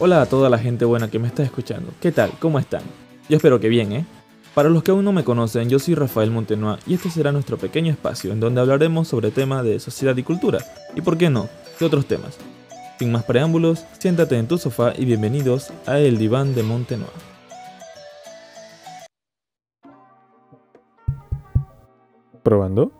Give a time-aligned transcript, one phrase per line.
[0.00, 1.92] Hola a toda la gente buena que me está escuchando.
[2.00, 2.32] ¿Qué tal?
[2.40, 2.82] ¿Cómo están?
[3.28, 4.04] Yo espero que bien, ¿eh?
[4.52, 7.58] Para los que aún no me conocen, yo soy Rafael Montenoa y este será nuestro
[7.58, 10.58] pequeño espacio en donde hablaremos sobre temas de sociedad y cultura,
[10.96, 11.48] y por qué no,
[11.78, 12.36] de otros temas.
[12.98, 17.08] Sin más preámbulos, siéntate en tu sofá y bienvenidos a El Diván de Montenoa.
[22.42, 22.90] ¿Probando?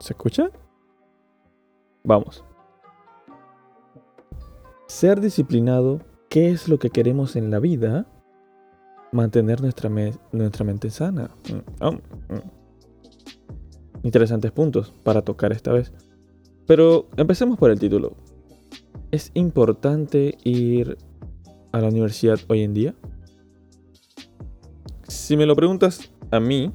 [0.00, 0.50] ¿Se escucha?
[2.02, 2.44] Vamos.
[4.90, 8.08] Ser disciplinado, ¿qué es lo que queremos en la vida?
[9.12, 9.88] Mantener nuestra,
[10.32, 11.30] nuestra mente sana.
[11.48, 12.00] Mm, oh, mm.
[14.02, 15.92] Interesantes puntos para tocar esta vez.
[16.66, 18.16] Pero empecemos por el título.
[19.12, 20.98] ¿Es importante ir
[21.70, 22.94] a la universidad hoy en día?
[25.06, 26.72] Si me lo preguntas a mí,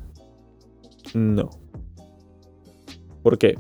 [1.14, 1.50] no.
[3.22, 3.60] ¿Por qué?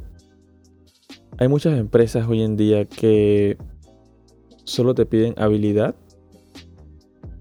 [1.40, 3.58] Hay muchas empresas hoy en día que
[4.66, 5.96] solo te piden habilidad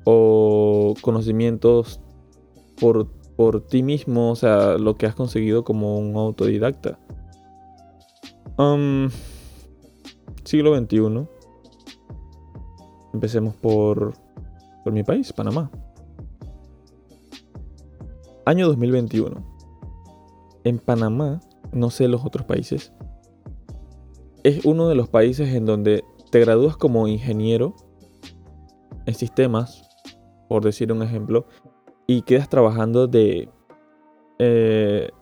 [0.04, 2.00] o conocimientos
[2.80, 6.98] por, por ti mismo, o sea, lo que has conseguido como un autodidacta.
[10.44, 11.26] Siglo XXI.
[13.12, 14.14] Empecemos por,
[14.84, 15.70] por mi país, Panamá.
[18.44, 19.42] Año 2021.
[20.64, 21.40] En Panamá
[21.74, 22.92] no sé los otros países,
[24.42, 26.04] es uno de los países en donde
[26.34, 27.76] te gradúas como ingeniero
[29.06, 29.88] en sistemas,
[30.48, 31.46] por decir un ejemplo,
[32.08, 33.48] y quedas trabajando de,
[34.40, 35.12] eh,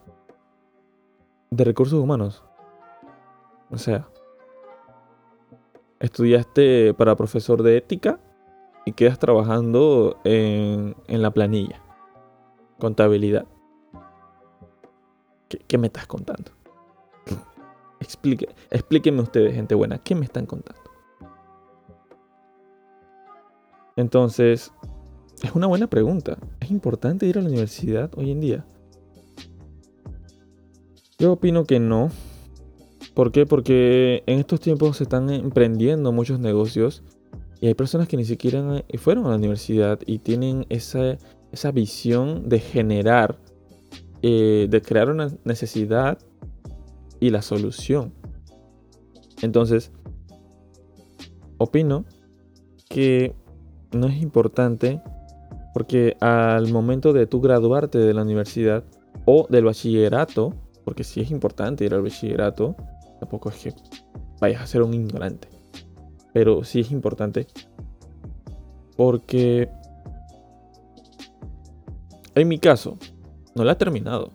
[1.51, 2.43] de recursos humanos.
[3.71, 4.09] O sea,
[6.01, 8.19] estudiaste para profesor de ética
[8.87, 11.83] y quedas trabajando en, en la planilla,
[12.79, 13.47] contabilidad.
[15.69, 16.53] ¿Qué, me estás contando?
[18.01, 20.82] Explique, explíquenme ustedes, gente buena, ¿qué me están contando?
[23.97, 24.73] Entonces,
[25.43, 26.39] es una buena pregunta.
[26.61, 28.67] ¿Es importante ir a la universidad hoy en día?
[31.19, 32.11] Yo opino que no.
[33.15, 33.47] ¿Por qué?
[33.47, 37.03] Porque en estos tiempos se están emprendiendo muchos negocios
[37.61, 41.19] y hay personas que ni siquiera fueron a la universidad y tienen esa,
[41.73, 43.39] visión de generar
[44.23, 46.19] eh, de crear una necesidad
[47.21, 48.13] y la solución.
[49.43, 49.93] Entonces,
[51.59, 52.05] opino
[52.89, 53.35] que
[53.93, 55.01] no es importante
[55.75, 58.85] porque al momento de tú graduarte de la universidad
[59.25, 60.55] o del bachillerato,
[60.85, 62.77] porque si es importante ir al bachillerato,
[63.21, 63.75] tampoco es que
[64.41, 65.49] vayas a ser un ignorante,
[66.33, 67.47] pero sí es importante
[68.97, 69.71] porque
[72.35, 72.97] en mi caso,
[73.55, 74.33] no la ha terminado.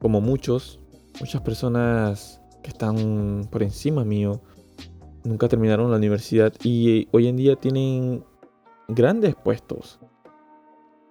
[0.00, 0.80] Como muchos,
[1.20, 4.40] muchas personas que están por encima mío,
[5.22, 8.24] nunca terminaron la universidad y hoy en día tienen
[8.94, 10.00] grandes puestos.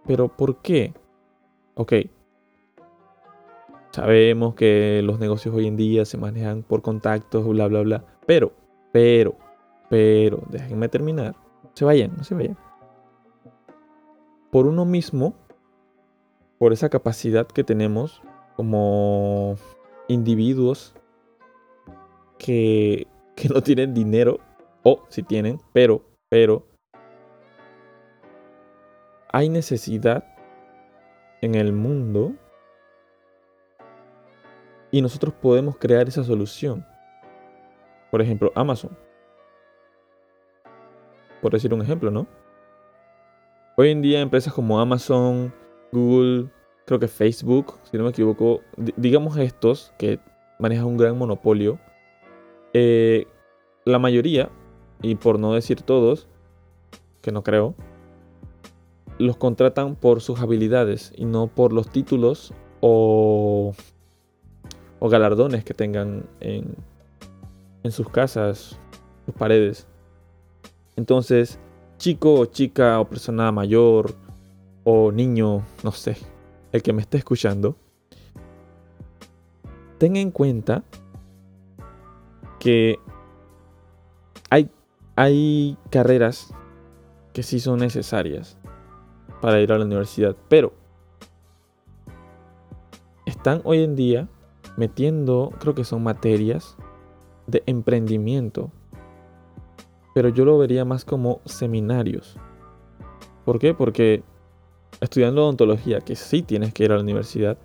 [0.06, 0.94] Pero ¿por qué?
[1.76, 1.94] Ok.
[3.92, 8.06] Sabemos que los negocios hoy en día se manejan por contactos, bla, bla, bla.
[8.26, 8.54] Pero,
[8.92, 9.36] pero,
[9.90, 11.36] pero, déjenme terminar.
[11.64, 12.58] No se vayan, no se vayan.
[14.50, 15.36] Por uno mismo
[16.58, 18.22] por esa capacidad que tenemos
[18.56, 19.56] como
[20.08, 20.94] individuos
[22.38, 24.40] que, que no tienen dinero,
[24.84, 26.68] o si tienen, pero, pero,
[29.32, 30.26] hay necesidad
[31.42, 32.34] en el mundo
[34.92, 36.86] y nosotros podemos crear esa solución.
[38.12, 38.98] Por ejemplo, Amazon.
[41.42, 42.28] Por decir un ejemplo, ¿no?
[43.78, 45.54] Hoy en día empresas como Amazon,
[45.94, 46.50] Google,
[46.86, 48.62] creo que Facebook, si no me equivoco,
[48.98, 50.20] digamos estos que
[50.60, 51.80] manejan un gran monopolio,
[52.74, 53.28] eh,
[53.86, 54.50] la mayoría,
[55.02, 56.28] y por no decir todos,
[57.22, 57.76] que no creo,
[59.22, 63.74] los contratan por sus habilidades y no por los títulos o,
[65.00, 66.76] o galardones que tengan en,
[67.84, 68.80] en sus casas,
[69.26, 69.88] sus paredes.
[70.96, 71.60] Entonces,
[71.98, 74.16] chico o chica o persona mayor,
[74.84, 76.18] o niño, no sé,
[76.72, 77.76] el que me esté escuchando,
[80.00, 80.84] tenga en cuenta
[82.60, 82.98] que
[84.50, 84.70] hay,
[85.16, 86.54] hay carreras
[87.34, 88.58] que sí son necesarias
[89.42, 90.74] para ir a la universidad, pero
[93.26, 94.30] están hoy en día
[94.78, 96.78] metiendo, creo que son materias
[97.48, 98.72] de emprendimiento,
[100.14, 102.38] pero yo lo vería más como seminarios.
[103.46, 103.74] ¿Por qué?
[103.74, 104.24] Porque
[105.00, 107.58] estudiando odontología, que sí tienes que ir a la universidad,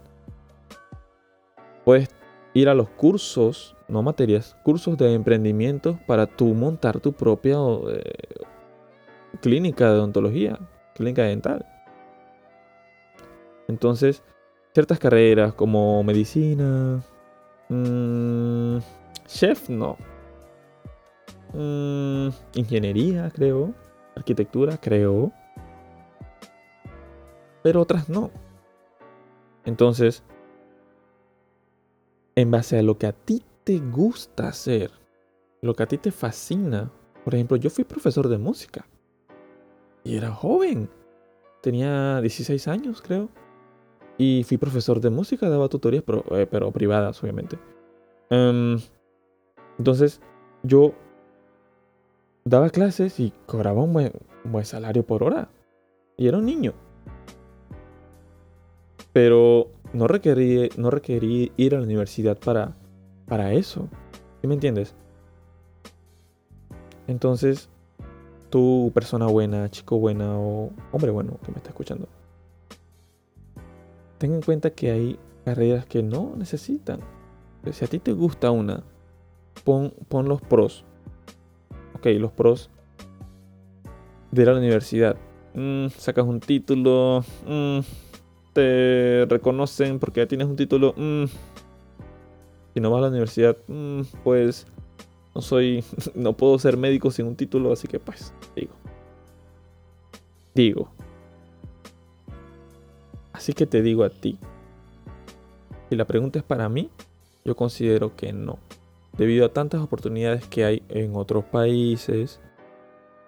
[1.84, 2.08] puedes
[2.54, 7.58] ir a los cursos, no materias, cursos de emprendimiento para tú montar tu propia,
[7.90, 8.02] eh,
[9.42, 10.58] clínica de odontología,
[10.96, 11.64] clínica dental.
[13.68, 14.22] Entonces,
[14.72, 17.02] ciertas carreras como medicina,
[17.68, 18.78] mm,
[19.26, 19.96] chef no,
[21.52, 23.74] mm, ingeniería creo,
[24.14, 25.32] arquitectura creo,
[27.62, 28.30] pero otras no.
[29.64, 30.22] Entonces,
[32.36, 34.90] en base a lo que a ti te gusta hacer,
[35.60, 36.90] lo que a ti te fascina,
[37.24, 38.86] por ejemplo, yo fui profesor de música
[40.06, 40.88] y era joven,
[41.62, 43.28] tenía 16 años creo.
[44.18, 47.58] Y fui profesor de música, daba tutorías, pero, eh, privadas, obviamente.
[48.30, 48.78] Em,
[49.76, 50.22] entonces,
[50.62, 50.94] yo
[52.44, 54.12] daba clases y cobraba un buen,
[54.44, 55.50] buen, salario por hora.
[56.16, 56.72] Y era un niño.
[59.12, 62.76] Pero no requerí, no requerí ir a la universidad para,
[63.26, 63.88] para eso.
[64.40, 64.94] ¿Sí me entiendes?
[67.06, 67.68] Entonces,
[68.56, 72.08] tú, persona buena, chico buena o hombre bueno que me está escuchando,
[74.16, 77.00] ten en cuenta que hay carreras que no necesitan.
[77.70, 78.82] Si a ti te gusta una,
[79.62, 80.86] pon, pon los pros.
[81.96, 82.70] Ok, los pros
[84.30, 85.16] de la universidad.
[85.52, 87.80] Mm, sacas un título, mm,
[88.54, 90.94] te reconocen porque ya tienes un título.
[90.96, 91.24] Mm.
[92.72, 93.54] si no vas a la universidad,
[94.24, 94.66] pues
[95.36, 95.84] no soy,
[96.14, 98.72] no puedo ser médico sin un título, así que pues digo,
[100.54, 100.88] digo,
[103.34, 104.38] Así que te digo a ti,
[105.90, 106.90] si la pregunta es para mí,
[107.44, 108.58] yo considero que no.
[109.18, 112.40] Debido a tantas oportunidades que hay en otros países,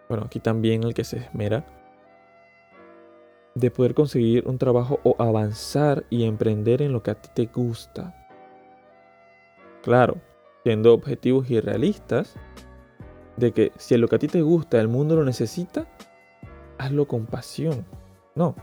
[0.09, 1.67] bueno, aquí también el que se esmera,
[3.55, 7.45] de poder conseguir un trabajo o avanzar y emprender en lo que a ti te
[7.45, 8.15] gusta.
[9.83, 10.17] Claro,
[10.65, 12.35] siendo objetivos y realistas,
[13.37, 15.87] de que si lo que a ti te gusta el mundo lo necesita,
[16.79, 17.87] hazlo con pasión.
[18.35, 18.55] No,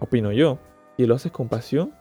[0.00, 0.58] opino yo,
[0.96, 1.92] y lo haces con pasión,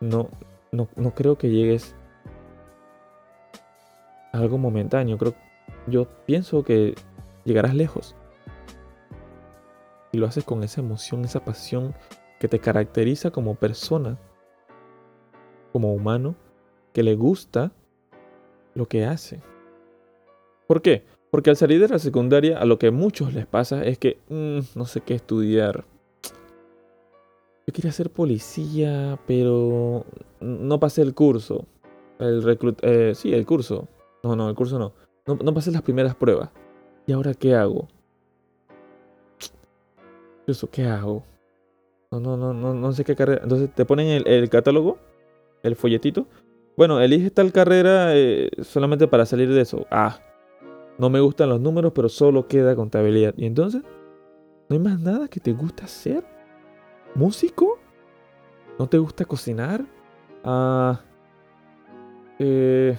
[0.00, 0.28] no,
[0.72, 1.94] no, no creo que llegues
[4.32, 5.16] a algo momentáneo.
[5.16, 5.34] Creo,
[5.86, 6.94] yo pienso que
[7.44, 8.16] llegarás lejos.
[10.10, 11.94] Y lo haces con esa emoción, esa pasión
[12.38, 14.18] que te caracteriza como persona,
[15.72, 16.34] como humano,
[16.92, 17.72] que le gusta
[18.74, 19.40] lo que hace.
[20.66, 21.04] ¿Por qué?
[21.30, 24.18] Porque al salir de la secundaria, a lo que a muchos les pasa es que
[24.28, 25.84] mm, no sé qué estudiar.
[27.66, 30.04] Yo quería ser policía, pero
[30.40, 31.64] no pasé el curso.
[32.18, 33.88] El reclut eh, sí, el curso.
[34.22, 34.92] No, no, el curso no.
[35.26, 35.54] no.
[35.54, 36.50] pasé las primeras pruebas.
[37.06, 37.88] ¿Y ahora qué hago?
[40.70, 41.22] ¿qué hago?
[42.10, 43.40] No, no, no, no, no sé qué carrera.
[43.42, 44.98] Entonces te ponen el, el catálogo,
[45.62, 46.26] el folletito.
[46.76, 49.86] Bueno, elige tal carrera eh, solamente para salir de eso.
[49.90, 50.18] Ah,
[50.98, 53.34] no me gustan los números, pero solo queda contabilidad.
[53.36, 56.24] Y entonces, ¿no hay más nada que te gusta hacer?
[57.14, 57.78] ¿Músico?
[58.78, 59.84] ¿No te gusta cocinar?
[60.44, 61.00] Ah,
[62.38, 62.96] eh,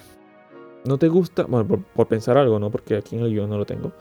[0.85, 1.43] ¿No te gusta?
[1.43, 2.69] Bueno, por, pensar algo, ¿no?
[2.69, 3.93] Porque aquí en el guion no lo tengo.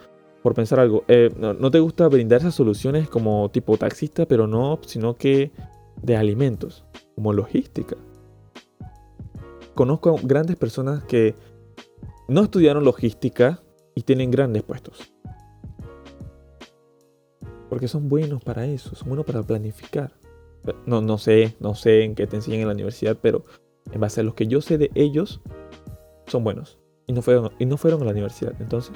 [0.42, 1.04] Por pensar algo.
[1.06, 5.52] Eh, no, te gusta brindar esas soluciones como tipo taxista, pero no, sino que
[6.02, 6.84] de alimentos,
[7.14, 7.96] como logística.
[9.74, 11.34] Conozco grandes personas que
[12.28, 13.62] no estudiaron logística,
[13.94, 15.12] y tienen grandes puestos.
[17.68, 20.12] Porque son buenos para eso, son buenos para planificar.
[20.86, 23.42] No, no sé, no sé en qué te enseñan en la universidad, pero
[23.90, 25.40] en base a lo que yo sé de ellos,
[26.26, 26.78] son buenos.
[27.06, 28.54] Y no fueron, y no fueron a la universidad.
[28.60, 28.92] Entonces,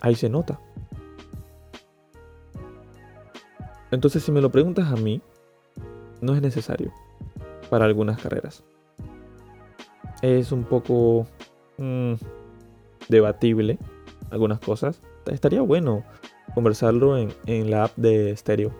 [0.00, 0.60] ahí se nota.
[3.90, 5.22] Entonces, si me lo preguntas a mí,
[6.20, 6.92] no es necesario
[7.70, 8.64] para algunas carreras.
[10.24, 11.26] Es un poco...
[11.76, 12.14] Mm,
[13.08, 13.78] debatible
[14.30, 15.00] algunas cosas.
[15.26, 16.04] Estaría bueno
[16.54, 18.72] conversarlo en, en la app de Stereo.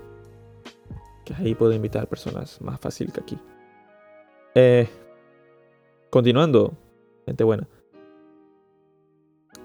[1.24, 3.38] Que ahí puedo invitar personas más fácil que aquí.
[4.54, 4.88] Eh,
[6.10, 6.74] continuando,
[7.24, 7.66] gente buena.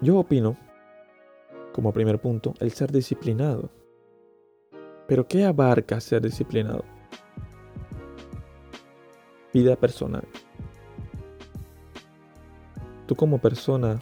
[0.00, 0.56] Yo opino,
[1.72, 3.70] como primer punto, el ser disciplinado.
[5.06, 6.84] Pero ¿qué abarca ser disciplinado?
[9.52, 10.26] Vida personal.
[13.10, 14.00] Tú como persona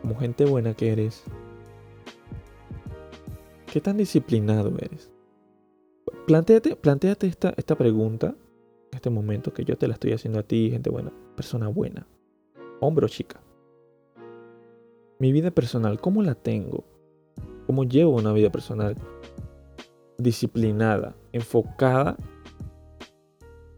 [0.00, 1.24] como gente buena que eres,
[3.72, 5.10] ¿qué tan disciplinado eres?
[6.24, 8.36] Plantéate, plantéate esta, esta pregunta
[8.92, 12.06] en este momento que yo te la estoy haciendo a ti, gente buena, persona buena,
[12.78, 13.40] hombre o chica.
[15.18, 16.84] Mi vida personal, ¿cómo la tengo?
[17.66, 18.94] ¿Cómo llevo una vida personal
[20.16, 22.16] disciplinada, enfocada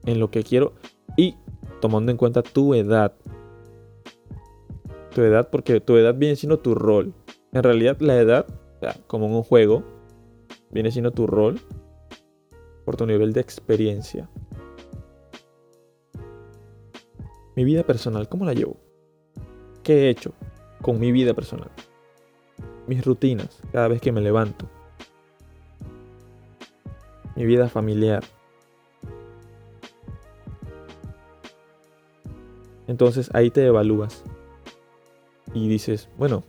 [0.04, 0.74] en lo que quiero
[1.16, 1.36] y
[1.80, 3.14] tomando en cuenta tu edad,
[5.14, 7.12] Tu edad, porque tu edad viene siendo tu rol.
[7.52, 8.46] En realidad la edad,
[9.06, 9.82] como en un juego,
[10.70, 11.60] viene siendo tu rol
[12.84, 14.30] por tu nivel de experiencia.
[17.56, 18.76] Mi vida personal, ¿cómo la llevo?
[19.82, 20.32] ¿Qué he hecho
[20.80, 21.70] con mi vida personal?
[22.86, 24.68] Mis rutinas, cada vez que me levanto.
[27.34, 28.22] Mi vida familiar.
[32.86, 34.24] Entonces ahí te evalúas.
[35.54, 36.44] Y dices, bueno,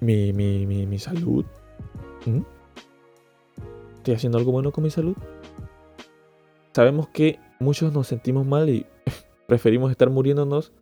[0.00, 1.44] mi, mi, mi, mi salud.
[3.96, 5.16] ¿Estoy haciendo algo bueno con mi salud?
[6.72, 8.86] Sabemos que muchos nos sentimos mal y
[9.46, 10.72] preferimos estar muriéndonos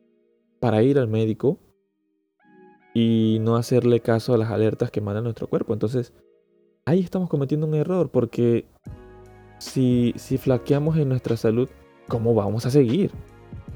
[0.61, 1.59] para ir al médico
[2.95, 5.73] y no hacerle caso a las alertas que manda nuestro cuerpo.
[5.73, 6.13] Entonces,
[6.85, 8.67] ahí estamos cometiendo un error porque
[9.59, 11.69] si, si flaqueamos en nuestra salud,
[12.09, 13.11] ¿cómo vamos a seguir?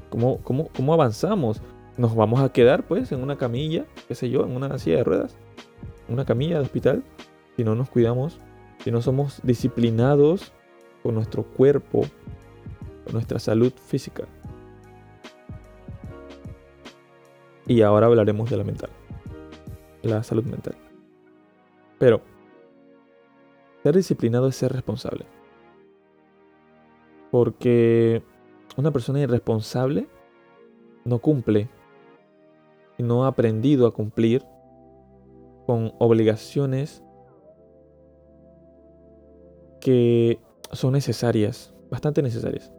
[0.09, 1.61] ¿Cómo, cómo, cómo avanzamos?
[1.99, 5.03] ¿Nos vamos a quedar pues en una camilla, qué sé yo, en una silla de
[5.03, 5.35] ruedas?
[6.07, 7.03] ¿Una camilla de hospital?
[7.57, 8.39] Si no nos cuidamos,
[8.81, 10.53] si no somos disciplinados
[11.03, 12.05] con nuestro cuerpo,
[13.03, 14.23] con nuestra salud física.
[17.67, 18.91] Y ahora hablaremos de la mental,
[20.01, 20.77] la salud mental.
[21.97, 22.21] Pero,
[23.83, 25.25] ser disciplinado es ser responsable.
[27.29, 28.23] Porque
[28.77, 30.07] una persona irresponsable
[31.03, 31.67] no cumple
[33.03, 34.45] no ha aprendido a cumplir
[35.65, 37.03] con obligaciones
[39.79, 40.39] que
[40.71, 42.71] son necesarias, bastante necesarias.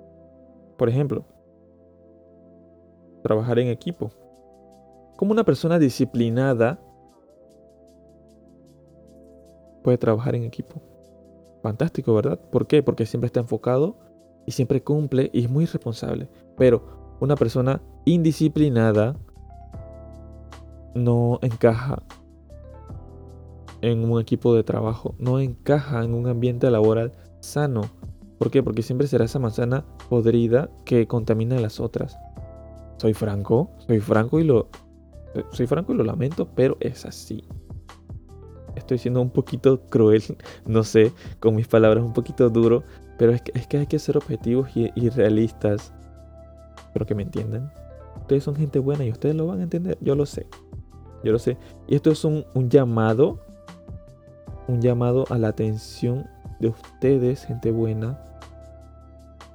[0.76, 1.24] Por ejemplo,
[3.22, 4.10] trabajar en equipo.
[5.16, 6.80] Como una persona disciplinada
[9.82, 10.80] puede trabajar en equipo?
[11.62, 12.38] Fantástico, ¿verdad?
[12.50, 12.82] ¿Por qué?
[12.82, 13.96] Porque siempre está enfocado
[14.46, 16.28] y siempre cumple y es muy responsable.
[16.56, 19.16] Pero una persona indisciplinada
[20.94, 22.02] no encaja
[23.82, 27.82] en un equipo de trabajo, no encaja en un ambiente laboral sano.
[28.38, 28.62] ¿Por qué?
[28.62, 32.16] Porque siempre será esa manzana podrida que contamina a las otras.
[32.98, 34.68] Soy franco, soy franco y lo
[35.52, 37.44] soy franco y lo lamento, pero es así.
[38.76, 40.22] Estoy siendo un poquito cruel,
[40.66, 42.82] no sé, con mis palabras un poquito duro,
[43.18, 45.92] pero es que, es que hay que ser objetivos y, realistas.
[46.92, 47.72] Pero que me entiendan.
[48.22, 50.46] Ustedes son gente buena y ustedes lo van a entender, yo lo sé.
[51.22, 51.56] Yo lo sé.
[51.86, 53.38] Y esto es un, llamado,
[54.68, 56.26] un llamado a la atención
[56.60, 58.24] de ustedes, gente buena,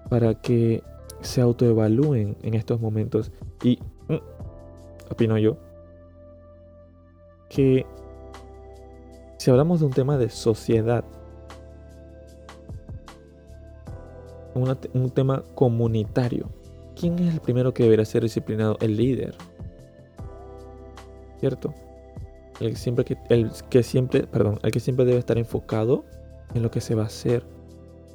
[0.09, 0.83] para que
[1.21, 3.31] se autoevalúen en estos momentos.
[3.63, 5.57] Y mm, opino yo,
[7.49, 7.85] que
[9.37, 11.03] si hablamos de un tema de sociedad,
[14.53, 16.49] un tema comunitario,
[16.95, 18.77] ¿quién es el primero que deberá ser disciplinado?
[18.79, 19.35] El líder.
[21.45, 21.75] ¿Cierto?
[22.59, 26.03] El siempre, que, el que siempre, perdón, el que siempre debe estar enfocado
[26.55, 27.43] en lo que se va a hacer.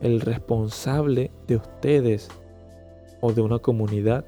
[0.01, 2.29] El responsable de ustedes
[3.21, 4.25] o de una comunidad.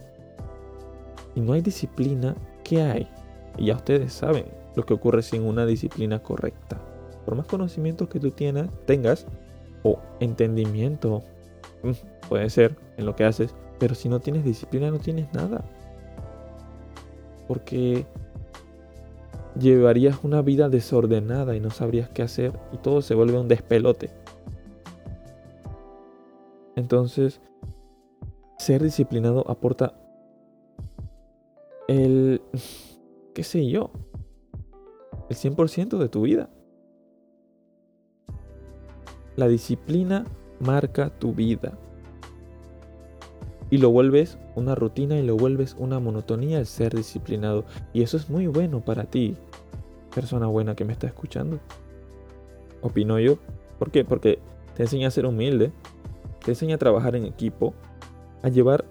[1.34, 3.08] Y no hay disciplina, ¿qué hay?
[3.58, 4.44] Y ya ustedes saben,
[4.76, 6.78] lo que ocurre sin una disciplina correcta.
[7.24, 9.26] Por más conocimientos que tú tienes, tengas
[9.82, 11.24] o entendimiento,
[11.82, 15.64] mm, puede ser en lo que haces, pero si no tienes disciplina no tienes nada.
[17.48, 18.06] Porque
[19.58, 24.10] llevarías una vida desordenada y no sabrías qué hacer y todo se vuelve un despelote.
[26.76, 27.40] Entonces,
[28.58, 29.94] ser disciplinado aporta
[31.88, 32.40] el,
[33.34, 33.90] qué sé yo,
[35.28, 36.50] el 100% de tu vida.
[39.36, 40.24] La disciplina
[40.60, 41.78] marca tu vida.
[43.72, 47.64] Y lo vuelves una rutina y lo vuelves una monotonía el ser disciplinado.
[47.94, 49.34] Y eso es muy bueno para ti,
[50.14, 51.58] persona buena que me está escuchando.
[52.82, 53.38] Opino yo.
[53.78, 54.04] ¿Por qué?
[54.04, 54.40] Porque
[54.76, 55.72] te enseña a ser humilde,
[56.44, 57.72] te enseña a trabajar en equipo,
[58.42, 58.84] a llevar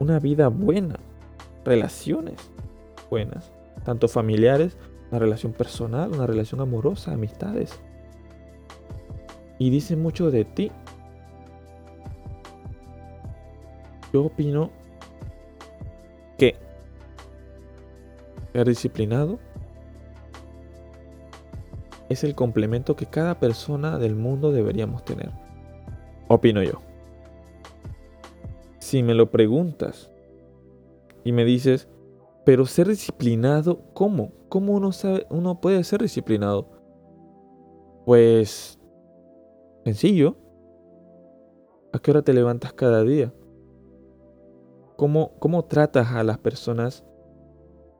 [0.00, 0.98] una vida buena,
[1.64, 2.50] relaciones
[3.10, 3.52] buenas,
[3.84, 4.76] tanto familiares
[5.12, 7.78] una relación personal, una relación amorosa, amistades.
[9.60, 10.72] Y dice mucho de ti.
[14.14, 14.70] Yo opino
[16.38, 16.54] que
[18.52, 19.40] ser disciplinado
[22.08, 25.32] es el complemento que cada persona del mundo deberíamos tener.
[26.28, 26.74] Opino yo.
[28.78, 30.12] Si me lo preguntas
[31.24, 31.88] y me dices,
[32.44, 34.30] pero ser disciplinado, ¿cómo?
[34.48, 36.68] ¿Cómo uno, sabe, uno puede ser disciplinado?
[38.06, 38.78] Pues
[39.84, 40.36] sencillo.
[41.92, 43.32] ¿A qué hora te levantas cada día?
[44.96, 47.04] ¿Cómo, cómo tratas a las personas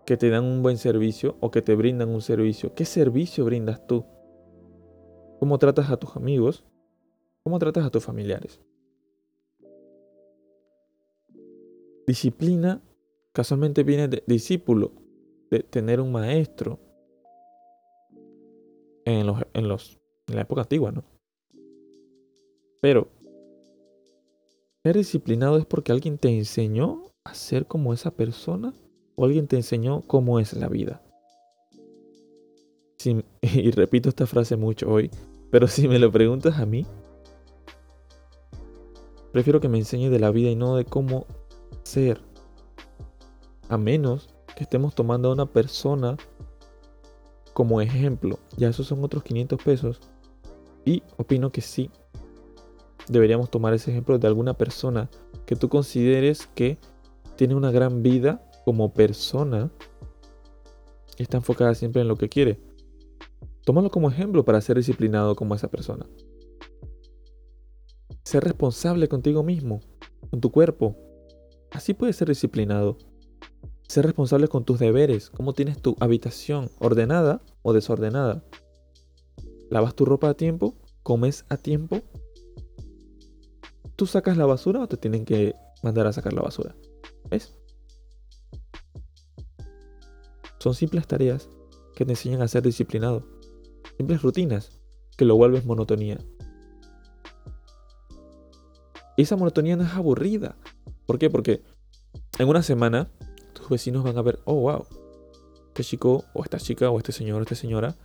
[0.05, 2.75] que te dan un buen servicio o que te brindan un servicio.
[2.75, 4.05] ¿Qué servicio brindas tú?
[5.41, 6.65] ¿Cómo tratas a tus amigos?
[7.43, 8.61] ¿Cómo tratas a tus familiares?
[12.07, 12.83] Disciplina
[13.33, 14.93] casualmente viene de discípulo,
[15.51, 16.79] de tener un maestro
[19.05, 19.99] en, los, en, los,
[20.29, 21.03] en la época antigua, ¿no?
[22.81, 23.09] Pero
[24.85, 28.75] ser disciplinado es porque alguien te enseñó a ser como esa persona
[29.17, 31.03] o alguien te enseñó cómo es la vida.
[33.41, 35.11] y repito esta frase mucho hoy,
[35.51, 36.85] pero si me lo preguntas a mí,
[39.33, 41.25] prefiero que me enseñes de la vida y no de cómo
[41.83, 42.21] ser.
[43.71, 46.19] A menos que estemos tomando a una persona
[47.55, 48.39] como ejemplo.
[48.59, 50.01] Ya esos son otros 500 pesos.
[50.85, 51.91] Y opino que sí.
[53.09, 55.11] Deberíamos tomar ese ejemplo de alguna persona
[55.47, 56.79] que tú consideres que
[57.37, 59.71] tiene una gran vida como persona.
[61.19, 62.59] Y está enfocada siempre en lo que quiere.
[63.65, 66.07] Tómalo como ejemplo para ser disciplinado como esa persona.
[68.25, 69.81] Ser responsable contigo mismo,
[70.31, 70.97] con tu cuerpo.
[71.71, 72.99] Así puedes ser disciplinado.
[73.87, 75.31] Ser responsable con tus deberes.
[75.31, 76.71] ¿Cómo tienes tu habitación?
[76.79, 78.43] ¿Ordenada o desordenada?
[79.71, 80.75] ¿Lavas tu ropa a tiempo?
[81.03, 82.03] ¿Comes a tiempo?
[83.97, 86.75] ¿Tú sacas la basura o te tienen que mandar a sacar la basura?
[87.31, 87.57] ¿Ves?
[90.59, 91.49] Son simples tareas
[91.95, 93.27] que te enseñan a ser disciplinado.
[93.97, 94.81] Simples rutinas
[95.17, 96.19] que lo vuelves monotonía.
[99.17, 100.57] Y esa monotonía no es aburrida.
[101.07, 101.31] ¿Por qué?
[101.31, 101.63] Porque
[102.39, 103.13] en una semana
[103.53, 104.87] tus vecinos van a ver, oh, wow,
[105.69, 107.97] este chico, o esta chica, o este señor, o esta señora,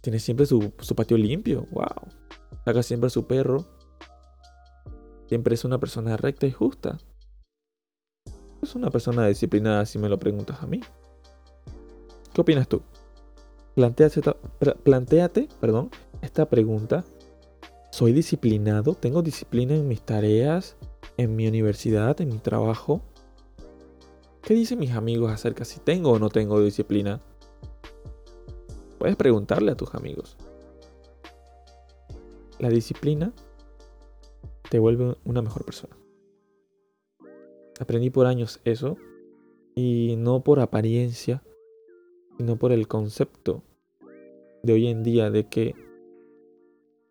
[0.00, 2.08] tiene siempre su, su patio limpio, wow.
[2.64, 3.77] Saca siempre su perro.
[5.28, 6.98] Siempre es una persona recta y justa.
[8.62, 10.80] Es una persona disciplinada si me lo preguntas a mí.
[12.32, 12.80] ¿Qué opinas tú?
[13.74, 15.90] Plantéate, perdón,
[16.22, 17.04] esta pregunta.
[17.90, 18.94] ¿Soy disciplinado?
[18.94, 20.76] ¿Tengo disciplina en mis tareas?
[21.18, 22.18] ¿En mi universidad?
[22.22, 23.02] ¿En mi trabajo?
[24.40, 27.20] ¿Qué dicen mis amigos acerca si tengo o no tengo disciplina?
[28.98, 30.36] Puedes preguntarle a tus amigos.
[32.58, 33.32] La disciplina
[34.68, 35.96] te vuelve una mejor persona.
[37.80, 38.96] Aprendí por años eso
[39.74, 41.42] y no por apariencia,
[42.36, 43.62] sino por el concepto
[44.62, 45.74] de hoy en día de que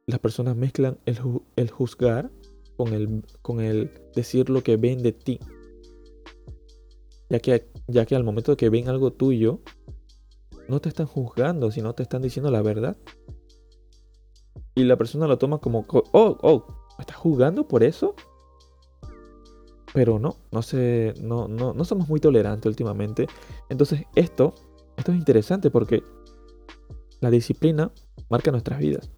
[0.05, 2.31] las personas mezclan el, juzgar
[2.75, 5.39] con el, con el decir lo que ven de ti.
[7.29, 9.59] Ya que, ya que al momento que ven algo tuyo,
[10.67, 12.97] no te están juzgando, sino te están diciendo la verdad.
[14.75, 18.15] Y la persona lo toma como, oh, oh, ¿me estás juzgando por eso?
[19.93, 23.27] Pero no, no, sé, no, no, no somos muy tolerantes últimamente.
[23.69, 24.53] Entonces esto,
[24.95, 26.03] esto es interesante porque
[27.19, 27.91] la disciplina
[28.29, 29.09] marca nuestras vidas.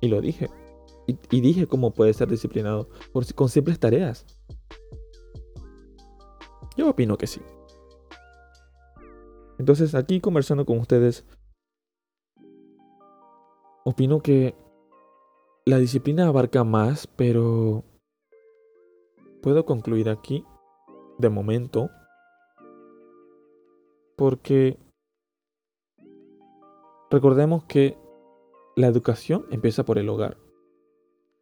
[0.00, 0.48] Y lo dije.
[1.06, 2.90] Y, dije cómo puede ser disciplinado
[3.34, 4.26] con simples tareas.
[6.76, 7.40] Yo opino que sí.
[9.58, 11.24] Entonces aquí conversando con ustedes,
[13.84, 14.54] opino que
[15.68, 17.84] la disciplina abarca más, pero
[19.42, 20.44] puedo concluir aquí
[21.18, 21.90] de momento
[24.16, 24.78] porque
[27.10, 27.96] Recordemos que
[28.76, 30.36] la educación empieza por el hogar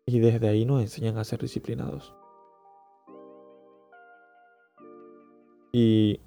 [0.07, 2.15] y desde ahí nos enseñan a ser disciplinados.
[5.73, 6.21] Y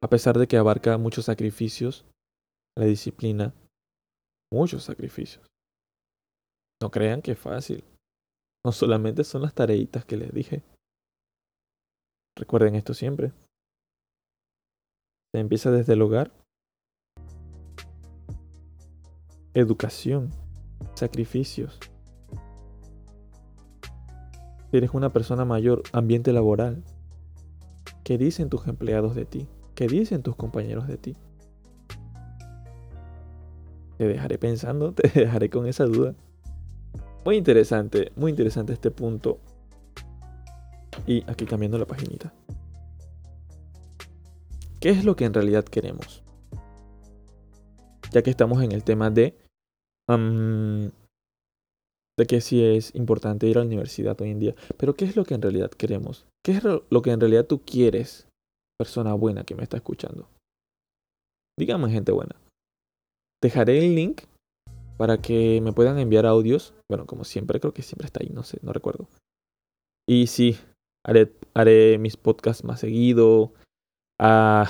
[0.00, 2.06] a pesar de que abarca muchos sacrificios,
[2.76, 3.52] la disciplina,
[4.52, 5.44] muchos sacrificios.
[6.82, 7.84] No crean que es fácil.
[8.64, 10.62] No solamente son las tareitas que les dije.
[12.36, 13.32] Recuerden esto siempre.
[15.32, 16.32] Se empieza desde el hogar
[19.54, 20.30] educación,
[20.94, 21.78] sacrificios.
[24.72, 26.82] eres una persona mayor, ambiente laboral.
[28.02, 29.46] ¿Qué dicen tus empleados de ti?
[29.76, 31.16] ¿Qué dicen tus compañeros de ti?
[33.98, 36.16] Te dejaré pensando, te dejaré con esa duda.
[37.24, 39.38] Muy interesante, muy interesante este punto.
[41.06, 42.32] Y aquí cambiando la paginita.
[44.80, 46.22] ¿Qué es lo que en realidad queremos?
[48.12, 49.36] Ya que estamos en el tema de
[52.16, 54.54] de que sí es importante ir a la universidad hoy en día.
[54.76, 56.26] Pero ¿qué es lo que en realidad queremos?
[56.44, 58.28] ¿Qué es lo que en realidad tú quieres,
[58.78, 60.28] persona buena que me está escuchando?
[61.58, 62.36] Dígame, gente buena.
[63.42, 64.22] Dejaré el link
[64.96, 66.74] para que me puedan enviar audios.
[66.88, 69.08] Bueno, como siempre, creo que siempre está ahí, no sé, no recuerdo.
[70.08, 70.58] Y sí,
[71.04, 73.52] haré, haré mis podcasts más seguido.
[74.20, 74.68] Ah,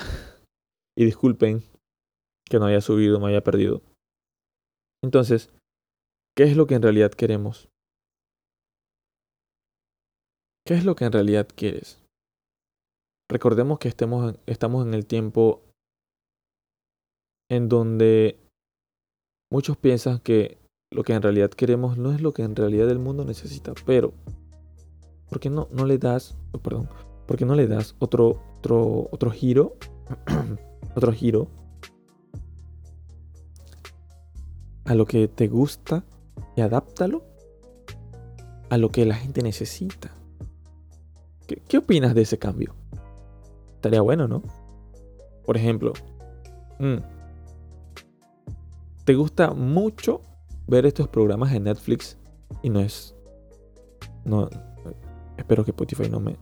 [0.97, 1.63] y disculpen
[2.49, 3.81] que no haya subido, me haya perdido.
[5.03, 5.51] Entonces,
[6.35, 7.69] ¿qué es lo que en realidad queremos?
[10.65, 12.01] ¿Qué es lo que en realidad quieres?
[13.29, 15.61] Recordemos que estemos estamos en el tiempo
[17.49, 18.39] en donde
[19.49, 20.57] muchos piensan que
[20.91, 24.13] lo que en realidad queremos no es lo que en realidad el mundo necesita, pero
[25.29, 26.89] ¿por qué no, no le das, oh, perdón,
[27.25, 29.75] por qué no le das otro, otro, otro giro,
[30.95, 31.47] otro giro
[34.85, 36.03] a lo que te gusta
[36.55, 37.23] y adáptalo
[38.69, 40.11] a lo que la gente necesita?
[41.47, 42.73] ¿Qué, opinas de ese cambio?
[43.75, 44.41] Estaría bueno, ¿no?
[45.45, 45.93] Por ejemplo,
[46.79, 46.97] mm,
[49.05, 50.21] ¿te gusta mucho
[50.67, 52.17] ver estos programas en Netflix
[52.63, 53.15] y no es...
[54.25, 54.49] No,
[55.37, 56.37] espero que Spotify no me...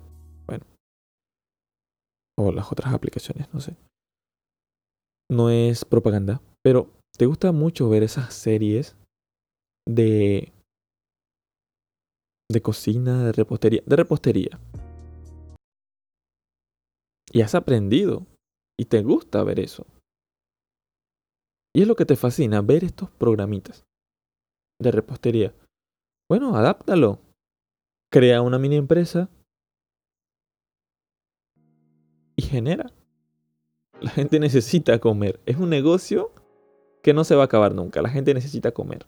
[0.47, 0.65] Bueno.
[2.37, 3.75] O las otras aplicaciones, no sé.
[5.29, 8.95] No es propaganda, pero ¿te gusta mucho ver esas series
[9.87, 10.53] de...
[12.49, 13.83] de cocina, de repostería?
[13.85, 14.59] De repostería.
[17.31, 18.25] Y has aprendido.
[18.79, 19.85] Y te gusta ver eso.
[21.73, 23.85] Y es lo que te fascina, ver estos programitas
[24.79, 25.53] de repostería.
[26.29, 27.19] Bueno, adáptalo.
[28.11, 29.29] Crea una mini empresa
[32.35, 32.91] y genera.
[34.01, 35.39] La gente necesita comer.
[35.47, 36.31] Es un negocio
[37.01, 38.03] que no se va a acabar nunca.
[38.03, 39.07] La gente necesita comer.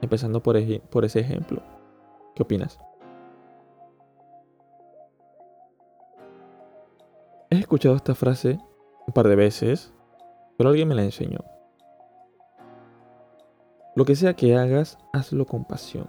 [0.00, 0.56] Empezando por,
[0.88, 1.62] por ese ejemplo.
[2.34, 2.78] ¿Qué opinas?
[7.50, 8.58] He escuchado esta frase
[9.06, 9.92] un par de veces,
[10.60, 11.42] pero alguien me la enseñó.
[13.96, 16.06] Lo que sea que hagas, hazlo con pasión.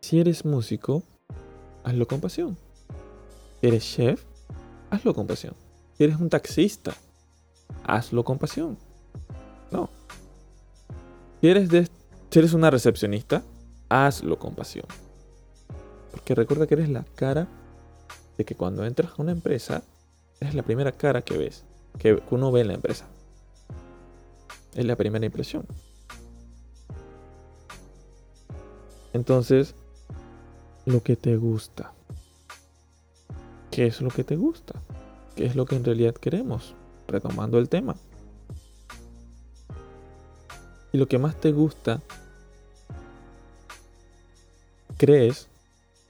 [0.00, 1.04] Si eres músico,
[1.84, 2.58] hazlo con pasión.
[3.60, 4.24] Si eres chef,
[4.90, 5.54] hazlo con pasión.
[5.96, 6.92] Si eres un taxista,
[7.84, 8.76] hazlo con pasión.
[9.70, 9.88] No.
[11.40, 11.88] Si eres, de,
[12.28, 13.44] si eres una recepcionista,
[13.88, 14.86] hazlo con pasión.
[16.10, 17.46] Porque recuerda que eres la cara
[18.36, 19.84] de que cuando entras a una empresa,
[20.40, 21.64] es la primera cara que ves,
[21.98, 23.06] que uno ve en la empresa.
[24.74, 25.66] Es la primera impresión.
[29.12, 29.74] Entonces,
[30.86, 31.92] lo que te gusta.
[33.70, 34.80] ¿Qué es lo que te gusta?
[35.36, 36.74] ¿Qué es lo que en realidad queremos?
[37.08, 37.96] Retomando el tema.
[40.92, 42.00] Y lo que más te gusta,
[44.96, 45.48] crees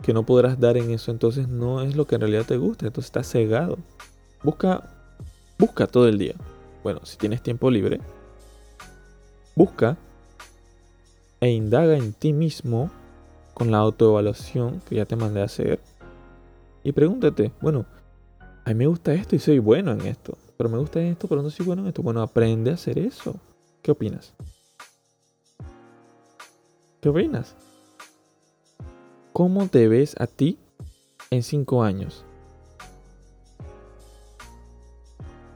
[0.02, 2.86] que no podrás dar en eso, entonces no es lo que en realidad te gusta,
[2.86, 3.78] entonces estás cegado.
[4.42, 4.90] Busca,
[5.60, 6.34] busca todo el día.
[6.82, 8.00] Bueno, si tienes tiempo libre,
[9.54, 9.98] busca
[11.40, 12.90] e indaga en ti mismo
[13.52, 15.80] con la autoevaluación que ya te mandé a hacer.
[16.82, 17.84] Y pregúntate, bueno,
[18.64, 20.36] a mí me gusta esto y soy bueno en esto.
[20.56, 22.02] Pero me gusta esto, pero no soy bueno en esto.
[22.02, 23.34] Bueno, aprende a hacer eso.
[23.82, 24.32] ¿Qué opinas?
[27.02, 27.54] ¿Qué opinas?
[29.34, 30.58] ¿Cómo te ves a ti
[31.30, 32.24] en cinco años?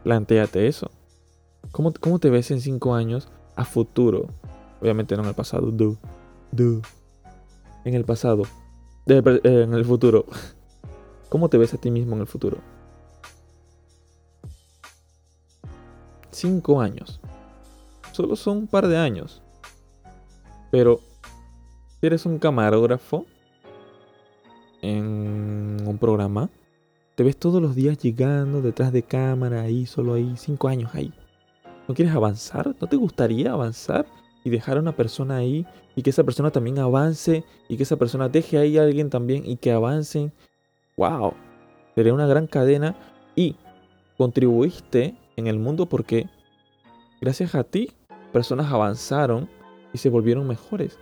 [0.05, 0.91] Plantéate eso.
[1.73, 4.29] ¿Cómo, ¿Cómo, te ves en cinco años a futuro?
[4.81, 5.71] Obviamente no en el pasado.
[5.71, 5.97] Do.
[6.53, 6.83] Do.
[7.85, 8.43] En el pasado.
[9.07, 10.27] Eh, en el futuro.
[11.31, 12.59] ¿Cómo te ves a ti mismo en el futuro?
[16.31, 17.21] Cinco años.
[18.13, 19.41] Solo son un par de años.
[20.71, 21.01] Pero
[21.99, 23.25] si eres un camarógrafo
[24.83, 26.51] en un programa,
[27.15, 31.13] te ves todos los días llegando detrás de cámara, ahí, solo ahí, cinco años ahí.
[31.87, 32.75] ¿No quieres avanzar?
[32.81, 34.07] ¿No te gustaría avanzar?
[34.45, 37.97] y dejar a una persona ahí y que esa persona también avance y que esa
[37.97, 40.33] persona deje ahí a alguien también y que avancen.
[40.97, 41.33] ¡Wow!
[41.95, 42.95] Sería una gran cadena
[43.35, 43.57] y
[44.19, 46.29] contribuiste en el mundo porque
[47.21, 47.91] gracias a ti
[48.33, 49.49] personas avanzaron
[49.93, 50.99] y se volvieron mejores.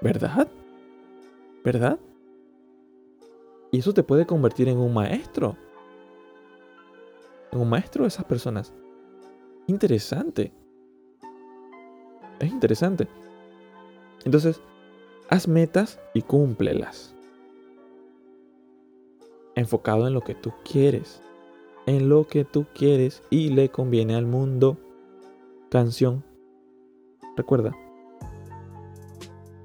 [0.00, 0.48] ¿Verdad?
[1.62, 1.98] ¿Verdad?
[3.76, 5.54] Y eso te puede convertir en un maestro.
[7.52, 8.72] En un maestro de esas personas.
[9.66, 10.50] Interesante.
[12.38, 13.06] Es interesante.
[14.24, 14.62] Entonces,
[15.28, 17.14] haz metas y cúmplelas.
[19.54, 21.20] Enfocado en lo que tú quieres.
[21.84, 24.78] En lo que tú quieres y le conviene al mundo.
[25.68, 26.24] Canción.
[27.36, 27.76] Recuerda.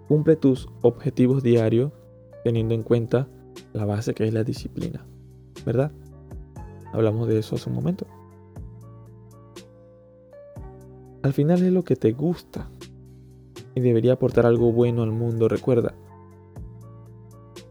[0.10, 1.93] Cumple tus objetivos diarios
[2.43, 3.30] teniendo en cuenta
[3.74, 5.06] la base que es la disciplina.
[5.65, 5.91] ¿Verdad?
[6.93, 8.06] Hablamos de eso hace un momento.
[11.24, 12.69] Al final es lo que te gusta
[13.76, 15.47] y debería aportar algo bueno al mundo.
[15.47, 15.93] Recuerda,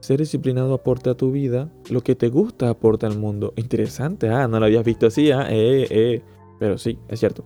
[0.00, 3.52] ser disciplinado aporta a tu vida, lo que te gusta aporta al mundo.
[3.56, 6.22] Interesante, ah, no lo habías visto así, ah, eh, eh.
[6.58, 7.44] Pero sí, es cierto.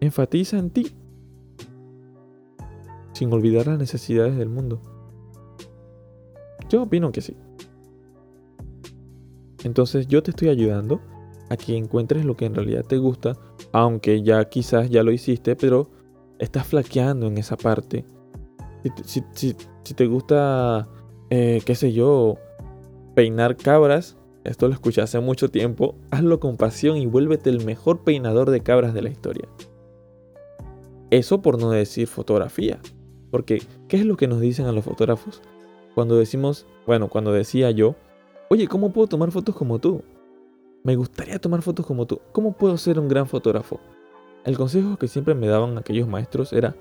[0.00, 0.94] Enfatiza en ti,
[3.12, 4.80] sin olvidar las necesidades del mundo.
[6.74, 7.36] Yo opino que sí.
[9.62, 11.00] Entonces yo te estoy ayudando
[11.48, 13.36] a que encuentres lo que en realidad te gusta,
[13.70, 15.88] aunque ya quizás ya lo hiciste, pero
[16.40, 18.04] estás flaqueando en esa parte.
[19.04, 19.22] Si,
[19.94, 20.88] te gusta,
[21.30, 22.38] eh, qué sé yo,
[23.14, 28.02] peinar cabras, esto lo escuché hace mucho tiempo, hazlo con pasión y vuélvete el mejor
[28.02, 29.46] peinador de cabras de la historia.
[31.10, 32.80] Eso por no decir fotografía.
[33.30, 35.40] Porque, ¿qué es lo que nos dicen a los fotógrafos?
[35.94, 37.94] Cuando decimos, bueno, cuando decía yo,
[38.50, 40.02] oye, ¿cómo puedo tomar fotos como tú?
[40.82, 42.20] Me gustaría tomar fotos como tú.
[42.32, 43.80] ¿Cómo puedo ser un gran fotógrafo?
[44.44, 46.76] El consejo que siempre me daban aquellos maestros era,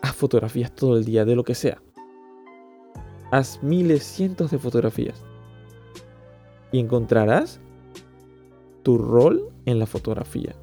[0.00, 1.82] haz fotografías todo el día, de lo que sea.
[3.30, 5.22] Haz miles, cientos de fotografías.
[6.72, 7.60] Y encontrarás
[8.82, 10.54] tu rol en la fotografía.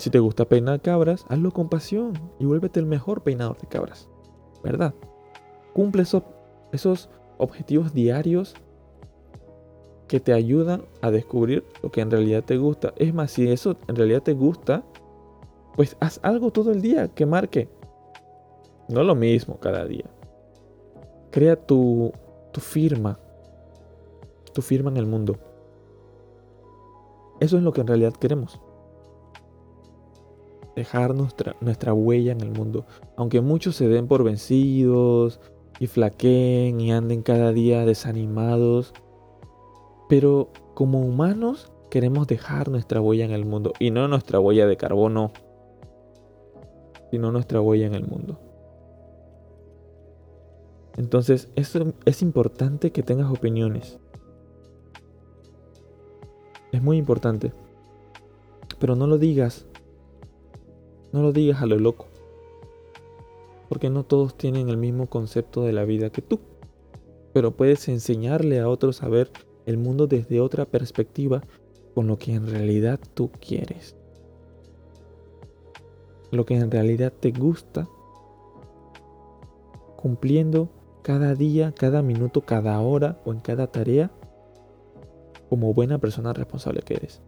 [0.00, 4.08] Si te gusta peinar cabras, hazlo con pasión y vuélvete el mejor peinador de cabras.
[4.64, 4.94] ¿Verdad?
[5.74, 6.22] Cumple esos,
[6.72, 8.54] esos objetivos diarios
[10.08, 12.94] que te ayudan a descubrir lo que en realidad te gusta.
[12.96, 14.84] Es más, si eso en realidad te gusta,
[15.76, 17.68] pues haz algo todo el día que marque.
[18.88, 20.06] No lo mismo cada día.
[21.30, 22.10] Crea tu,
[22.52, 23.18] tu firma.
[24.54, 25.36] Tu firma en el mundo.
[27.38, 28.62] Eso es lo que en realidad queremos.
[30.76, 32.86] Dejar nuestra, nuestra huella en el mundo.
[33.16, 35.40] Aunque muchos se den por vencidos
[35.78, 38.92] y flaqueen y anden cada día desanimados
[40.10, 43.72] pero como humanos queremos dejar nuestra huella en el mundo.
[43.78, 45.30] Y no nuestra huella de carbono,
[47.12, 48.40] sino nuestra huella en el mundo.
[50.96, 54.00] Entonces es, es importante que tengas opiniones.
[56.72, 57.52] Es muy importante.
[58.80, 59.64] Pero no lo digas.
[61.12, 62.06] No lo digas a lo loco.
[63.68, 66.40] Porque no todos tienen el mismo concepto de la vida que tú.
[67.32, 69.30] Pero puedes enseñarle a otros a ver
[69.66, 71.42] el mundo desde otra perspectiva
[71.94, 73.96] con lo que en realidad tú quieres.
[76.30, 77.88] Lo que en realidad te gusta.
[79.96, 80.68] Cumpliendo
[81.02, 84.10] cada día, cada minuto, cada hora o en cada tarea
[85.48, 87.20] como buena persona responsable que eres.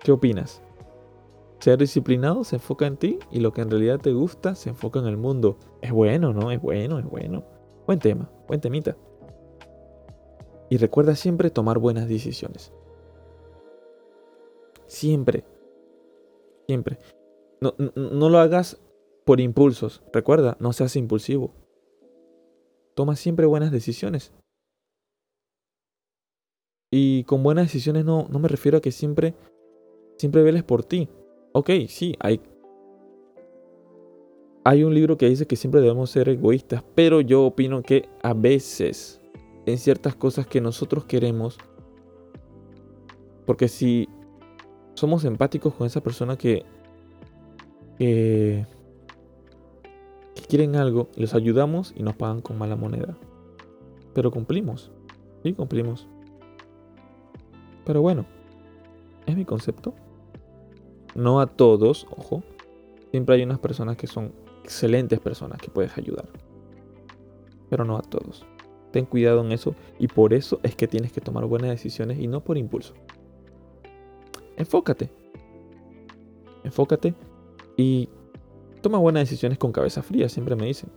[0.00, 0.62] ¿Qué opinas?
[1.60, 4.98] Ser disciplinado se enfoca en ti y lo que en realidad te gusta se enfoca
[4.98, 5.58] en el mundo.
[5.80, 6.50] Es bueno, ¿no?
[6.50, 7.44] Es bueno, es bueno.
[7.86, 8.96] Buen tema, buen temita.
[10.68, 12.72] Y recuerda siempre tomar buenas decisiones.
[14.86, 15.44] Siempre.
[16.66, 16.98] Siempre.
[17.60, 17.74] No,
[18.28, 18.80] lo hagas
[19.24, 20.02] por impulsos.
[20.12, 21.54] Recuerda, no seas impulsivo.
[22.94, 24.32] Toma siempre buenas decisiones.
[26.90, 29.34] Y con buenas decisiones no, no me refiero a que siempre,
[30.18, 31.08] siempre veles por ti.
[31.58, 32.38] Ok, sí, hay,
[34.62, 38.34] hay un libro que dice que siempre debemos ser egoístas, pero yo opino que a
[38.34, 39.22] veces
[39.64, 41.56] en ciertas cosas que nosotros queremos.
[43.46, 44.06] Porque si
[44.92, 46.66] somos empáticos con esa persona que,
[47.96, 48.66] que,
[50.50, 53.16] quieren algo, les ayudamos y nos pagan con mala moneda.
[54.12, 54.92] Pero cumplimos.
[55.42, 56.06] Sí, cumplimos.
[57.86, 58.26] Pero bueno,
[59.24, 59.94] es mi concepto.
[61.16, 62.42] No a todos, ojo.
[63.10, 66.28] Siempre hay unas personas que son excelentes personas que puedes ayudar.
[67.70, 68.44] Pero no a todos.
[68.92, 72.26] Ten cuidado en eso y por eso es que tienes que tomar buenas decisiones y
[72.26, 72.92] no por impulso.
[74.56, 75.10] Enfócate.
[76.64, 77.14] Enfócate
[77.78, 78.10] y
[78.82, 80.90] toma buenas decisiones con cabeza fría, siempre me dicen.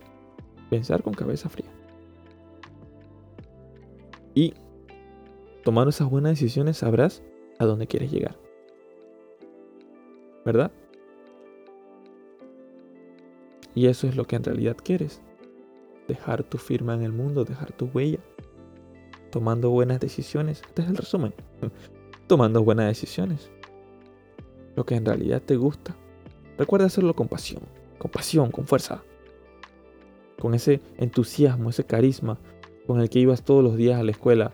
[0.68, 1.70] Pensar con cabeza fría.
[4.34, 4.52] Y
[5.64, 7.22] tomando esas buenas decisiones sabrás
[7.58, 8.49] a dónde quieres llegar.
[10.50, 10.72] ¿Verdad?
[13.72, 15.20] Y eso es lo que en realidad quieres
[16.08, 18.18] dejar tu firma en el mundo, dejar tu huella,
[19.30, 20.60] tomando buenas decisiones.
[20.66, 21.32] Este es el resumen.
[22.26, 23.48] tomando buenas decisiones.
[24.74, 25.94] Lo que en realidad te gusta.
[26.58, 27.62] Recuerda hacerlo con pasión,
[27.98, 29.04] con pasión, con fuerza.
[30.40, 32.38] Con ese entusiasmo, ese carisma
[32.88, 34.50] con el que ibas todos los días a la escuela.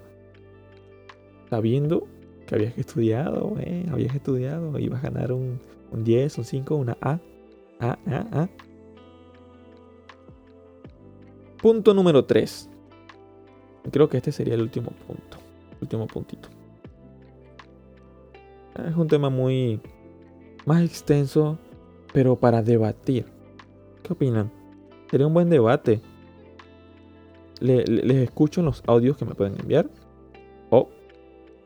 [1.48, 2.06] Sabiendo
[2.46, 5.59] que habías estudiado, eh, habías estudiado, ibas a ganar un,
[5.90, 7.18] un 10, un 5, una A.
[7.81, 8.49] A, A, A.
[11.61, 12.70] Punto número 3.
[13.90, 15.38] Creo que este sería el último punto.
[15.81, 16.49] último puntito.
[18.87, 19.81] Es un tema muy
[20.64, 21.59] más extenso,
[22.12, 23.27] pero para debatir.
[24.03, 24.53] ¿Qué opinan?
[25.11, 26.01] Sería un buen debate.
[27.61, 29.88] les escucho en los audios que me pueden enviar.
[30.70, 30.90] O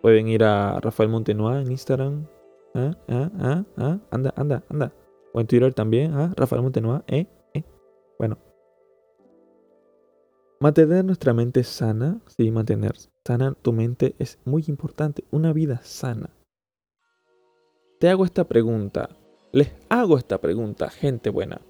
[0.03, 2.27] pueden ir a Rafael Montenoa en Instagram.
[2.75, 2.97] ¿Ah?
[3.09, 3.31] ¿Ah?
[3.39, 3.65] ¿Ah?
[3.77, 3.99] ¿Ah?
[4.11, 4.93] Anda, anda, anda.
[5.33, 6.15] O en Twitter también.
[6.15, 6.33] ¿Ah?
[6.37, 7.05] Rafael Montenoa.
[7.07, 7.27] ¿Eh?
[7.55, 7.65] ¿Eh?
[8.19, 8.39] Bueno.
[10.61, 12.21] Mantener nuestra mente sana.
[12.27, 12.93] Sí, mantener
[13.25, 15.25] sana tu mente es muy importante.
[15.31, 16.31] Una vida sana.
[17.99, 19.11] Te hago esta pregunta.
[19.53, 21.61] Les hago esta pregunta, gente buena.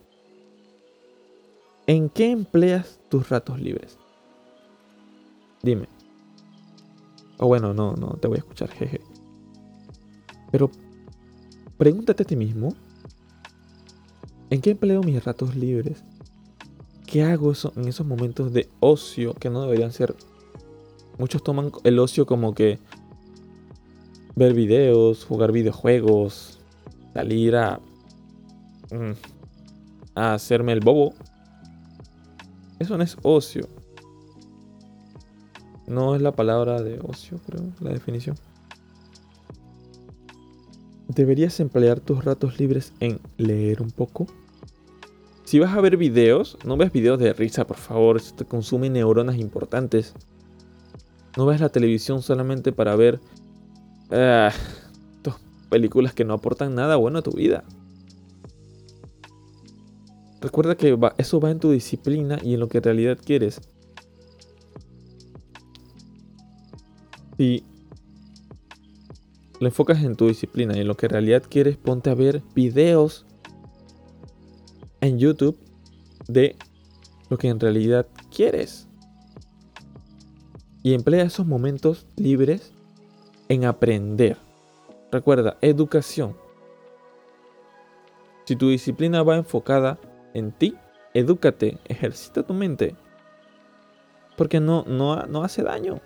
[1.87, 3.99] ¿En qué empleas tus ratos libres?
[5.63, 5.89] Dime.
[7.39, 9.01] O bueno, no, no te voy a escuchar, jeje.
[10.53, 10.71] Pero
[11.81, 12.75] pregúntate a ti mismo.
[14.51, 16.05] ¿En qué empleo mis ratos libres?
[17.07, 20.15] ¿Qué hago en esos momentos de ocio que no deberían ser?
[21.17, 22.79] Muchos toman el ocio como que
[24.37, 26.59] ver videos, jugar videojuegos,
[27.15, 27.81] salir a,
[28.93, 29.13] mm,
[30.17, 31.15] a hacerme el bobo.
[32.79, 33.67] Eso no es ocio.
[35.87, 38.37] No es la palabra de ocio, creo, la definición.
[41.15, 44.29] Deberías emplear tus ratos libres en leer un poco.
[45.43, 48.91] Si vas a ver videos, no ves videos de risa, por favor, eso te consume
[48.91, 50.15] neuronas importantes.
[51.37, 53.19] No ves la televisión solamente para ver
[54.13, 54.51] uh,
[55.69, 57.65] películas que no aportan nada bueno a tu vida.
[60.41, 63.61] Recuerda que eso va en tu disciplina y en lo que en realidad quieres.
[67.37, 67.65] Si
[69.61, 72.43] lo enfocas en tu disciplina y en lo que en realidad quieres, ponte a ver
[72.55, 73.27] videos
[75.03, 75.59] en YouTube
[76.27, 76.57] de
[77.29, 78.89] lo que en realidad quieres.
[80.83, 82.73] Y emplea esos momentos libres
[83.51, 84.39] en aprender.
[85.13, 86.35] Recuerda, educación.
[88.47, 89.99] Si tu disciplina va enfocada
[90.33, 90.75] en ti,
[91.13, 92.97] edúcate, ejercita tu mente.
[94.39, 96.01] Porque no, no, no hace daño.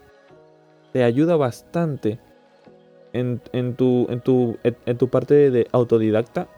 [0.92, 2.18] Te ayuda bastante
[3.14, 3.38] en,
[3.74, 6.48] tu, en, tu, en tu parte de autodidacta.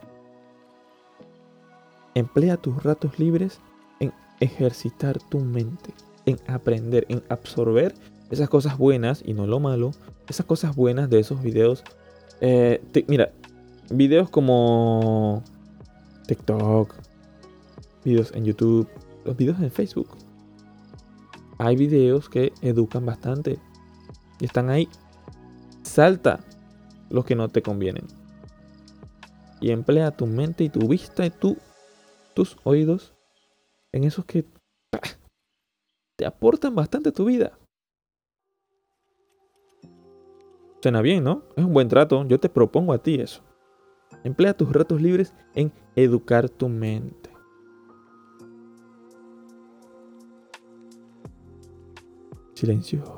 [2.14, 3.60] Emplea tus ratos libres
[4.00, 5.92] en ejercitar tu mente,
[6.24, 7.94] en aprender, en absorber
[8.30, 9.92] esas cosas buenas y no lo malo,
[10.28, 11.84] esas cosas buenas de esos videos.
[12.40, 13.32] Eh, mira,
[13.90, 15.42] videos como
[16.26, 16.94] TikTok,
[18.04, 18.88] videos en YouTube,
[19.24, 20.08] los videos en Facebook.
[21.58, 23.58] Hay videos que educan bastante
[24.40, 24.88] y están ahí.
[25.96, 26.40] Salta
[27.08, 28.06] los que no te convienen.
[29.62, 31.56] Y emplea tu mente y tu vista y tu,
[32.34, 33.14] tus oídos
[33.92, 34.44] en esos que
[36.16, 37.58] te aportan bastante a tu vida.
[40.82, 41.44] Suena bien, ¿no?
[41.56, 42.26] Es un buen trato.
[42.26, 43.40] Yo te propongo a ti eso.
[44.22, 47.30] Emplea tus ratos libres en educar tu mente.
[52.52, 53.15] Silencio.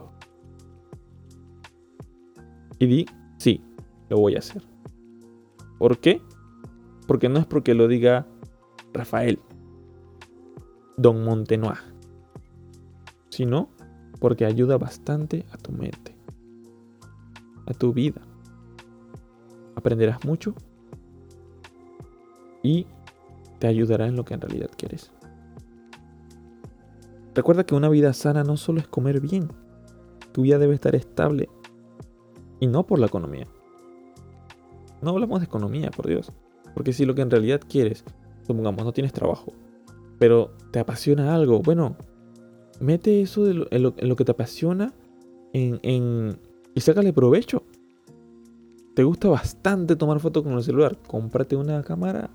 [2.78, 3.06] Y di,
[3.38, 3.62] sí,
[4.08, 4.62] lo voy a hacer.
[5.78, 6.22] ¿Por qué?
[7.06, 8.26] Porque no es porque lo diga
[8.92, 9.40] Rafael,
[10.96, 11.76] Don Montenoy,
[13.30, 13.70] sino
[14.18, 16.18] porque ayuda bastante a tu mente
[17.68, 18.20] a tu vida.
[19.76, 20.54] Aprenderás mucho
[22.62, 22.86] y
[23.58, 25.12] te ayudará en lo que en realidad quieres.
[27.34, 29.48] Recuerda que una vida sana no solo es comer bien,
[30.32, 31.48] tu vida debe estar estable
[32.60, 33.46] y no por la economía.
[35.00, 36.32] No hablamos de economía, por Dios,
[36.74, 38.04] porque si lo que en realidad quieres,
[38.46, 39.52] supongamos, no tienes trabajo,
[40.18, 41.96] pero te apasiona algo, bueno,
[42.80, 44.92] mete eso en, lo, que te apasiona
[45.52, 47.62] y sácale provecho.
[48.94, 50.98] ¿Te gusta bastante tomar fotos con el celular?
[51.06, 52.30] Cómprate una cámara.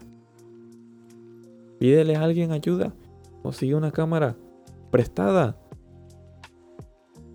[1.78, 2.94] Pídele a alguien ayuda.
[3.42, 4.38] Consigue una cámara
[4.90, 5.58] prestada.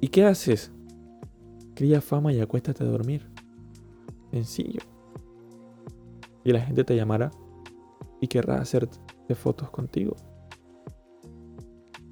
[0.01, 0.73] ¿Y qué haces?
[1.79, 3.25] Cría fama y acuéstate a dormir.
[4.33, 4.81] Sencillo.
[6.43, 7.31] Y la gente te llamará
[8.21, 8.99] y querrá hacerte
[9.37, 10.17] fotos contigo.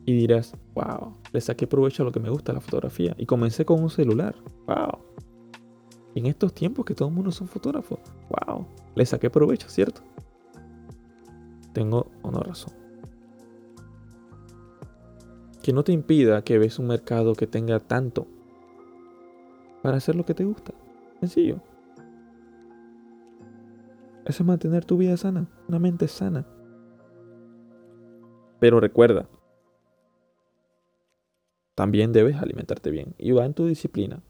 [0.04, 3.16] Y dirás, wow, le saqué provecho a lo que me gusta, la fotografía.
[3.18, 4.36] Y comencé con un celular.
[4.68, 5.00] Wow.
[6.14, 7.98] En estos tiempos que todo el mundo es un fotógrafo.
[8.46, 8.68] Wow.
[8.94, 10.00] Le saqué provecho, ¿cierto?
[11.72, 12.72] Tengo una razón.
[15.60, 18.28] Que no te impida que ves un mercado que tenga tanto
[19.86, 20.74] para hacer lo que te gusta.
[21.20, 21.60] Sencillo.
[24.24, 26.44] Eso es mantener tu vida sana, una mente sana.
[28.58, 29.28] Pero recuerda,
[31.76, 34.24] también debes alimentarte bien y va en tu disciplina,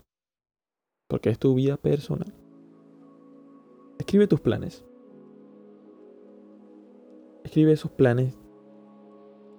[1.09, 2.35] porque es tu vida personal.
[3.99, 4.85] Escribe tus planes.
[7.45, 8.37] Escribe esos planes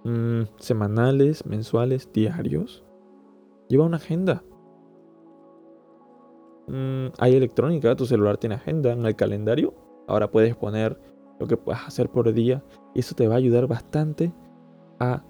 [0.04, 2.86] mm, semanales, mensuales, diarios.
[3.68, 4.44] Lleva una agenda.
[6.68, 9.74] Mm, hay electrónica, tu celular tiene agenda en el calendario.
[10.08, 11.00] Ahora puedes poner
[11.40, 12.64] lo que puedas hacer por día
[12.94, 14.34] y eso te va a ayudar bastante
[15.00, 15.24] a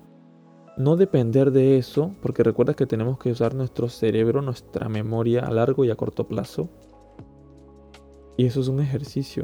[0.78, 5.52] no depender de eso, porque recuerda que tenemos que usar nuestro cerebro, nuestra memoria a
[5.52, 6.70] largo y a corto plazo.
[8.38, 9.44] Y eso es un ejercicio.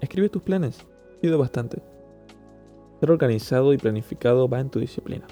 [0.00, 0.78] Escribe tus planes.
[1.20, 1.82] Pido bastante.
[3.00, 5.26] Ser organizado y planificado va en tu disciplina.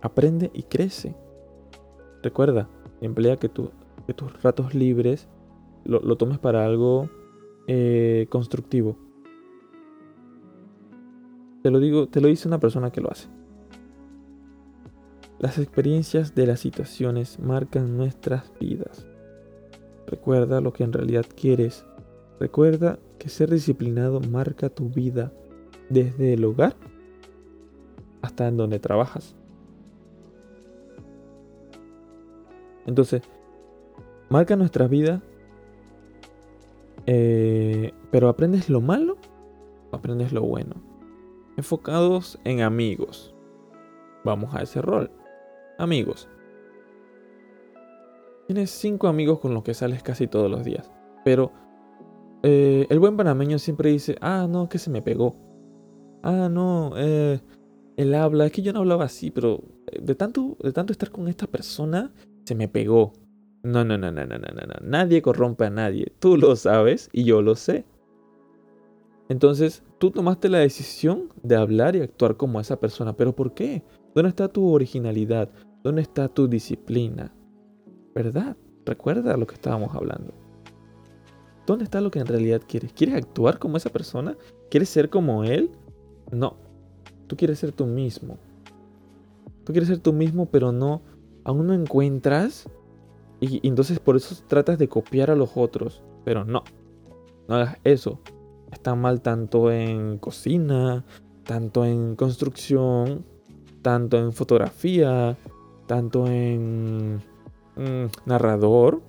[0.00, 1.14] Aprende y crece.
[2.22, 2.68] Recuerda,
[3.00, 3.70] emplea que, tus
[4.42, 5.28] ratos libres
[5.84, 7.08] lo, tomes para algo
[7.66, 8.96] eh, constructivo.
[11.62, 13.28] Te lo digo, te lo dice una persona que lo hace.
[15.38, 19.06] Las experiencias de las situaciones marcan nuestras vidas.
[20.06, 21.84] Recuerda lo que en realidad quieres.
[22.40, 25.32] Recuerda que ser disciplinado marca tu vida
[25.90, 26.76] desde el hogar
[28.22, 29.34] hasta en donde trabajas.
[32.86, 33.22] Entonces,
[34.28, 35.22] marca nuestra vida,
[37.06, 39.18] eh, pero aprendes lo malo
[39.90, 40.74] o aprendes lo bueno
[41.56, 43.34] enfocados en amigos.
[44.24, 45.10] Vamos a ese rol.
[45.78, 46.28] Amigos.
[48.46, 50.90] Tienes cinco amigos con los que sales casi todos los días.
[51.24, 51.52] Pero
[52.42, 55.36] eh, el buen panameño siempre dice, ah, no, que se me pegó.
[56.22, 57.40] Ah, no, eh,
[57.96, 61.10] él habla, es que yo no hablaba así, pero eh, de tanto, de tanto estar
[61.10, 62.12] con esta persona,
[62.46, 63.12] se me pegó.
[63.62, 66.12] No, no, no, no, no, no, no, nadie corrompe a nadie.
[66.20, 67.84] Tú lo sabes y yo lo sé.
[69.28, 73.16] Entonces, tú tomaste la decisión de hablar y actuar como esa persona.
[73.16, 73.82] ¿Pero por qué?
[74.14, 75.50] ¿Dónde está tu originalidad?
[75.82, 77.34] ¿Dónde está tu disciplina?
[78.14, 78.56] ¿Verdad?
[78.84, 80.32] Recuerda lo que estábamos hablando.
[81.66, 82.92] ¿Dónde está lo que en realidad quieres?
[82.92, 84.36] ¿Quieres actuar como esa persona?
[84.70, 85.72] ¿Quieres ser como él?
[86.30, 86.56] No.
[87.26, 88.38] Tú quieres ser tú mismo.
[89.64, 91.02] Tú quieres ser tú mismo, pero no.
[91.46, 92.68] Aún no encuentras.
[93.40, 96.02] Y, entonces por eso tratas de copiar a los otros.
[96.24, 96.62] Pero no.
[97.48, 98.20] No hagas eso
[98.72, 101.04] está mal tanto en cocina,
[101.44, 103.24] tanto en construcción,
[103.82, 105.36] tanto en fotografía,
[105.86, 107.22] tanto en
[107.76, 109.02] mm, narrador,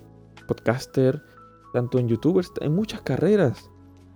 [0.48, 1.22] podcaster,
[1.74, 3.70] tanto en youtubers, en muchas carreras.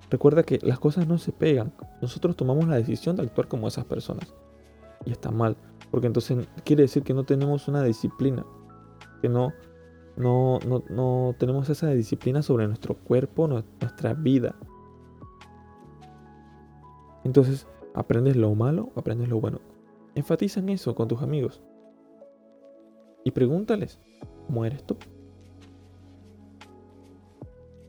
[0.10, 1.74] Recuerda que las cosas no se pegan.
[2.02, 4.34] Nosotros tomamos la decisión de actuar como esas personas.
[5.06, 5.56] Y está mal.
[5.92, 8.46] Porque entonces quiere decir que no tenemos una disciplina.
[9.22, 9.54] Que no,
[10.16, 14.56] no, no, no tenemos esa disciplina sobre nuestro cuerpo, nuestra vida.
[17.24, 19.60] Entonces, aprendes lo malo, aprendes lo bueno.
[20.16, 21.62] Enfatiza en eso con tus amigos.
[23.24, 24.00] Y pregúntales,
[24.48, 24.98] ¿cómo eres tú?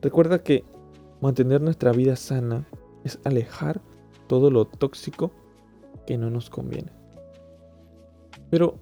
[0.01, 0.65] Recuerda que
[1.21, 2.67] mantener nuestra vida sana
[3.03, 3.81] es alejar
[4.27, 5.31] todo lo tóxico
[6.05, 6.91] que no nos conviene.
[8.53, 8.77] Pero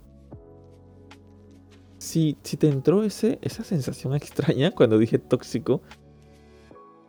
[1.97, 5.82] si, si te entró ese, esa sensación extraña cuando dije tóxico,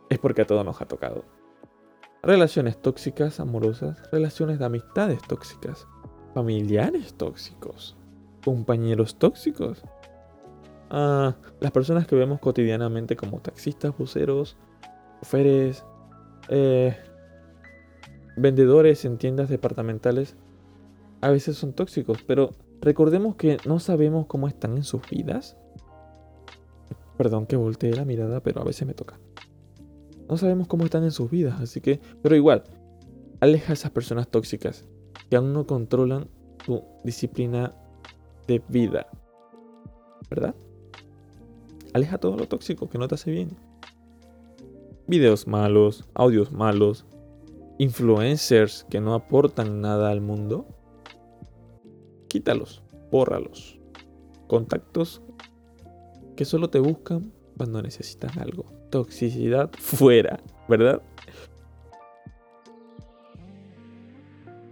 [0.09, 1.25] es porque a todos nos ha tocado.
[2.21, 5.89] Relaciones tóxicas, amorosas, relaciones de amistades tóxicas,
[6.33, 7.97] familiares tóxicos,
[8.45, 9.83] compañeros tóxicos.
[10.89, 14.55] Ah, las personas que vemos cotidianamente como taxistas, buceros,
[15.19, 15.83] choferes,
[16.47, 16.95] eh,
[18.37, 20.37] vendedores en tiendas departamentales,
[21.23, 22.51] a veces son tóxicos, pero
[22.81, 25.55] recordemos que no sabemos cómo están en sus vidas.
[27.17, 29.17] Perdón que voltee la mirada, pero a veces me toca.
[30.27, 32.65] No sabemos cómo están en sus vidas, así que, pero igual,
[33.39, 34.83] aleja a esas personas tóxicas
[35.29, 36.27] que aún no controlan
[36.65, 37.73] tu disciplina
[38.45, 39.07] de vida.
[40.29, 40.55] ¿Verdad?
[41.93, 43.55] Aleja todo lo tóxico que no te hace bien.
[45.07, 47.05] Videos malos, audios malos,
[47.77, 50.67] influencers que no aportan nada al mundo.
[52.33, 52.81] Quítalos,
[53.11, 53.79] bórralos.
[54.47, 55.21] Contactos
[56.35, 61.03] que solo te buscan cuando necesitan algo toxicidad fuera, ¿verdad?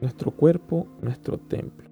[0.01, 1.88] Nuestro cuerpo, nuestro templo.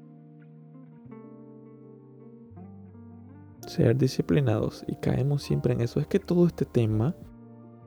[3.67, 5.99] Ser disciplinados y caemos siempre en eso.
[5.99, 7.15] Es que todo este tema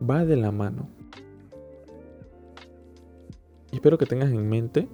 [0.09, 0.89] va de la mano.
[3.73, 4.89] Espero que tengas en mente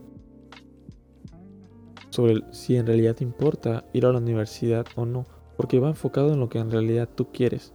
[2.19, 5.25] sobre si en realidad te importa ir a la universidad o no,
[5.57, 7.75] porque va enfocado en lo que en realidad tú quieres.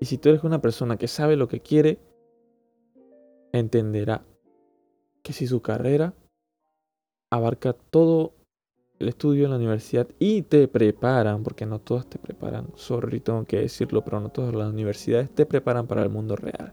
[0.00, 1.98] Y si tú eres una persona que sabe lo que quiere,
[3.52, 4.24] entenderá
[5.24, 6.14] que si su carrera
[7.30, 8.34] abarca todo
[9.00, 13.44] el estudio en la universidad y te preparan, porque no todas te preparan, sorry, tengo
[13.44, 16.72] que decirlo, pero no todas las universidades te preparan para el mundo real.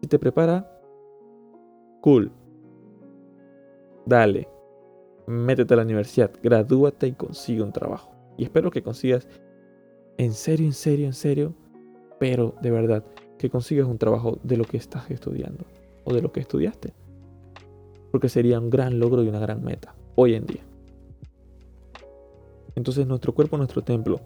[0.00, 0.80] Si te prepara,
[2.02, 2.30] cool.
[4.06, 4.46] dale,
[5.30, 8.12] métete a la universidad, gradúate y consigue un trabajo.
[8.36, 9.28] Y espero que consigas,
[10.18, 11.54] en serio, en serio, en serio,
[12.18, 13.04] pero de verdad,
[13.38, 15.64] que consigas un trabajo de lo que estás estudiando
[16.04, 16.92] o de lo que estudiaste.
[18.10, 20.62] Porque sería un gran logro y una gran meta hoy en día.
[22.74, 24.20] Entonces nuestro cuerpo, nuestro templo,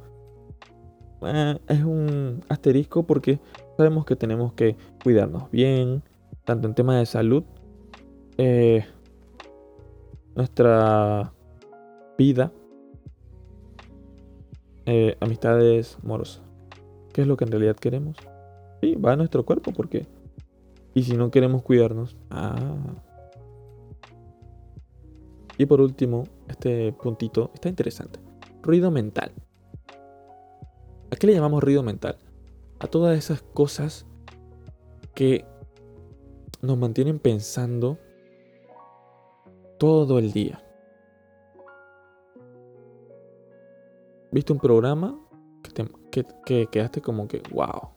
[1.23, 3.39] eh, es un asterisco porque
[3.77, 6.03] sabemos que tenemos que cuidarnos bien,
[6.45, 7.45] tanto en tema de salud,
[8.37, 8.85] eh,
[10.35, 11.33] nuestra
[12.19, 12.53] vida,
[14.87, 16.43] eh, amistades amorosas.
[17.13, 18.17] ¿Qué es lo que en realidad queremos?
[18.81, 20.07] Sí, va a nuestro cuerpo porque...
[20.95, 22.17] Y si no queremos cuidarnos...
[22.31, 22.95] Ah.
[25.57, 28.19] Y por último, este puntito está interesante.
[28.63, 29.33] Ruido mental.
[31.11, 32.17] ¿A qué le llamamos ruido mental?
[32.81, 34.07] A todas esas cosas
[35.15, 35.45] que
[36.61, 37.99] nos mantienen pensando
[39.85, 40.65] todo el día.
[44.33, 45.21] ¿Viste un programa
[46.11, 47.91] que, que, quedaste como que, wow?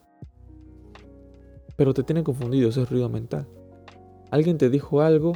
[1.76, 3.48] Pero te tiene confundido, ese es ruido mental.
[4.30, 5.32] Alguien te dijo algo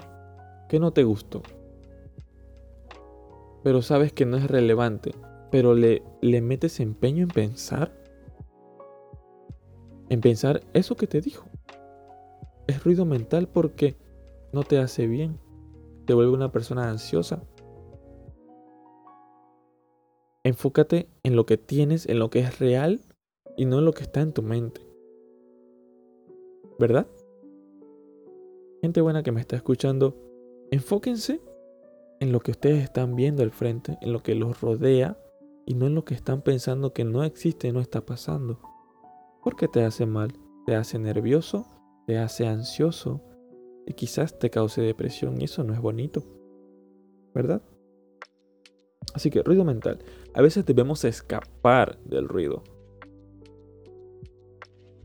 [0.68, 1.40] que no te gustó.
[3.64, 5.14] Pero sabes que no es relevante.
[5.50, 7.98] Pero le, le metes empeño en pensar.
[10.10, 11.46] En pensar eso que te dijo.
[12.66, 13.96] Es ruido mental porque
[14.52, 15.38] no te hace bien
[16.12, 17.42] te vuelve una persona ansiosa.
[20.44, 23.00] Enfócate en lo que tienes, en lo que es real
[23.56, 24.82] y no en lo que está en tu mente.
[26.78, 27.06] ¿Verdad?
[28.82, 30.14] Gente buena que me está escuchando,
[30.70, 31.40] enfóquense
[32.20, 35.16] en lo que ustedes están viendo al frente, en lo que los rodea
[35.64, 38.60] y no en lo que están pensando que no existe y no está pasando.
[39.42, 40.34] Porque te hace mal,
[40.66, 41.66] te hace nervioso,
[42.06, 43.22] te hace ansioso,
[43.86, 46.22] y quizás te cause depresión y eso no es bonito,
[47.34, 47.62] ¿verdad?
[49.14, 49.98] Así que ruido mental.
[50.34, 52.62] A veces debemos escapar del ruido.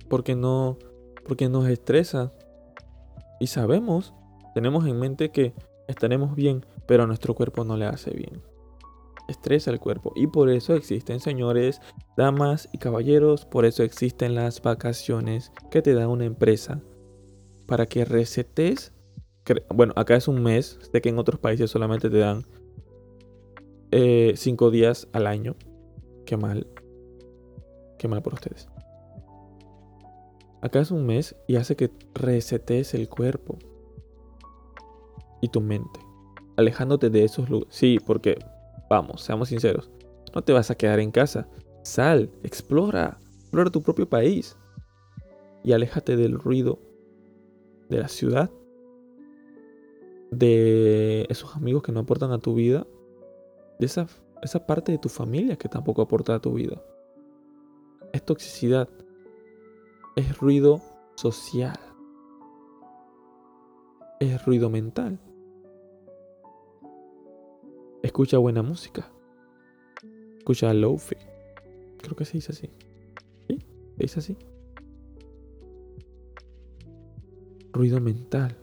[0.10, 0.78] Porque no,
[1.26, 2.32] porque nos estresa.
[3.40, 4.14] Y sabemos,
[4.54, 5.54] tenemos en mente que
[5.88, 8.42] estaremos bien, pero a nuestro cuerpo no le hace bien.
[9.28, 10.14] Estresa el cuerpo.
[10.16, 11.82] Y por eso existen, señores,
[12.16, 16.82] damas y caballeros, por eso existen las vacaciones que te da una empresa
[17.68, 18.94] para que resetes.
[19.74, 20.80] Bueno, acá es un mes.
[20.92, 22.46] Sé que en otros países solamente te dan
[23.92, 25.56] eh, cinco días al año.
[26.26, 26.68] Qué mal.
[28.00, 28.68] Qué mal por ustedes.
[30.62, 33.60] Acá es un mes y hace que resetes el cuerpo
[35.42, 36.00] y tu mente.
[36.56, 37.76] Alejándote de esos lugares.
[37.76, 38.40] Sí, porque,
[38.90, 39.92] vamos, seamos sinceros.
[40.34, 41.48] No te vas a quedar en casa.
[41.84, 43.20] Sal, explora.
[43.40, 44.58] Explora tu propio país.
[45.64, 46.80] Y aléjate del ruido
[47.90, 48.52] de la ciudad,
[50.32, 52.86] de esos amigos que no aportan a tu vida,
[53.80, 54.08] de esa,
[54.42, 56.82] esa parte de tu familia que tampoco aporta a tu vida.
[58.14, 58.90] Es toxicidad,
[60.16, 60.82] es ruido
[61.16, 61.80] social,
[64.20, 65.20] es ruido mental.
[68.04, 69.12] Escucha buena música.
[70.38, 71.16] Escucha lofi.
[71.98, 72.70] Creo que se dice así.
[73.48, 73.60] ¿Sí?
[73.98, 74.38] ¿Se dice así?
[77.78, 78.58] Ruido mental.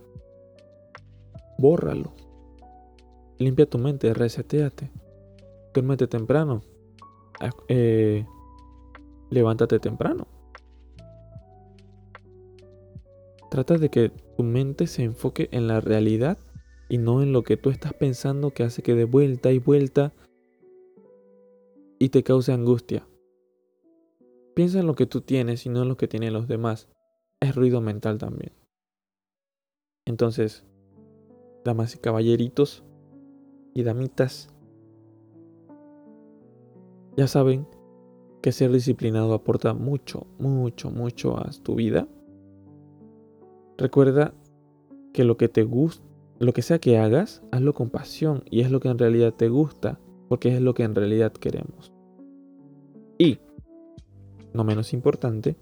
[1.57, 2.13] Bórralo.
[3.37, 4.91] Limpia tu mente, reseteate.
[5.73, 6.61] Duérmete temprano.
[7.67, 8.25] Eh,
[9.29, 10.27] levántate temprano.
[13.49, 16.37] Trata de que tu mente se enfoque en la realidad
[16.89, 20.13] y no en lo que tú estás pensando que hace que de vuelta y vuelta
[21.99, 23.07] y te cause angustia.
[24.55, 26.87] Piensa en lo que tú tienes y no en lo que tienen los demás.
[27.39, 28.51] Es ruido mental también.
[30.05, 30.63] Entonces,
[31.63, 32.83] damas y caballeritos
[33.73, 34.49] y damitas,
[37.17, 37.67] ya saben
[38.41, 42.07] que ser disciplinado aporta mucho, mucho, mucho a tu vida.
[43.77, 44.33] Recuerda
[45.13, 46.05] que lo que te gusta,
[46.37, 49.49] lo que sea que hagas, hazlo con pasión y es lo que en realidad te
[49.49, 49.99] gusta,
[50.29, 51.91] porque es lo que en realidad queremos.
[53.17, 53.39] Y,
[54.53, 55.55] no menos importante,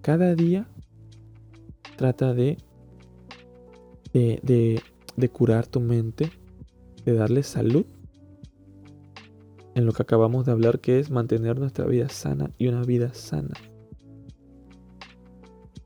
[0.00, 0.68] cada día
[1.96, 2.56] trata de
[4.12, 4.82] de,
[5.32, 6.30] curar tu mente,
[7.04, 7.84] de darle salud
[9.74, 13.14] en lo que acabamos de hablar, que es mantener nuestra vida sana y una vida
[13.14, 13.54] sana.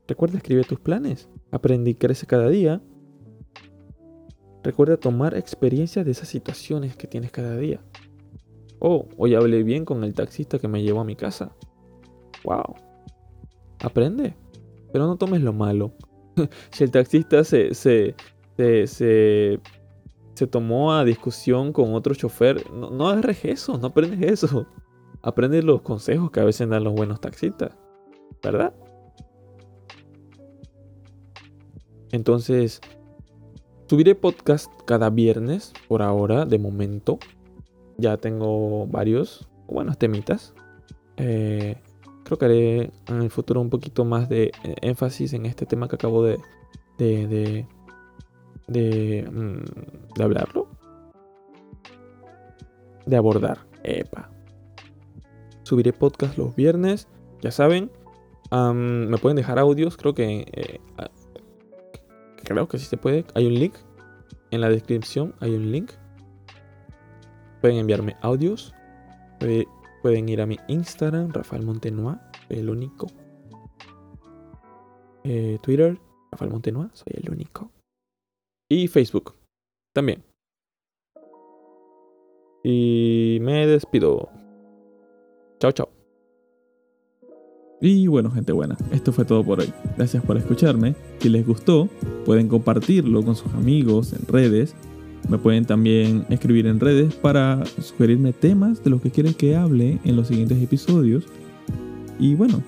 [0.07, 2.81] Recuerda escribir tus planes, aprende y crece cada día.
[4.63, 7.81] Recuerda tomar experiencia de esas situaciones que tienes cada día.
[8.79, 11.55] Oh, hoy hablé bien con el taxista que me llevó a mi casa.
[12.43, 12.75] Wow.
[13.79, 14.35] Aprende,
[14.91, 15.93] pero no tomes lo malo.
[16.71, 18.15] Si el taxista se, se,
[18.57, 19.59] se,
[20.33, 22.69] se tomó a discusión con otro chofer.
[22.71, 24.67] No, no agarres eso, no aprendes eso.
[25.21, 27.71] Aprende los consejos que a veces dan los buenos taxistas.
[28.43, 28.73] ¿Verdad?
[32.11, 32.79] Entonces,
[33.87, 37.19] subiré podcast cada viernes por ahora, de momento.
[37.97, 40.53] Ya tengo varios buenos temitas.
[41.17, 41.77] Eh,
[42.25, 45.87] creo que haré en el futuro un poquito más de eh, énfasis en este tema
[45.87, 46.39] que acabo de,
[46.97, 47.67] de, de,
[48.67, 50.67] de, mm, de hablarlo.
[53.05, 53.59] De abordar.
[53.83, 54.31] Epa.
[55.63, 57.07] Subiré podcast los viernes.
[57.41, 57.91] Ya saben.
[58.51, 59.95] me pueden dejar audios.
[59.95, 60.45] Creo que.
[60.51, 60.79] Eh,
[62.43, 63.25] creo que sí se puede.
[63.35, 63.75] Hay un link.
[64.49, 65.91] En la descripción hay un link.
[67.61, 68.73] Pueden enviarme audios.
[70.05, 73.07] Pueden ir a mi Instagram, Rafael Montenoa, el único.
[75.23, 75.97] Eh, Twitter,
[76.31, 77.71] Rafael Montenoa, soy el único.
[78.69, 79.33] Y Facebook,
[79.95, 80.23] también.
[82.63, 84.29] Y me despido.
[85.59, 85.89] Chao, chao.
[87.81, 89.73] Y bueno, gente buena, esto fue todo por hoy.
[89.97, 90.93] Gracias por escucharme.
[91.17, 91.89] Si les gustó,
[92.25, 94.75] pueden compartirlo con sus amigos en redes.
[95.29, 99.99] Me pueden también escribir en redes para sugerirme temas de los que quieren que hable
[100.03, 101.25] en los siguientes episodios.
[102.19, 102.61] Y bueno,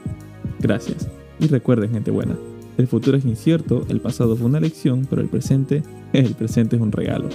[0.59, 1.07] gracias.
[1.39, 2.35] Y recuerden, gente buena,
[2.77, 5.83] el futuro es incierto, el pasado fue una lección, pero el presente,
[6.13, 7.29] el presente es un regalo.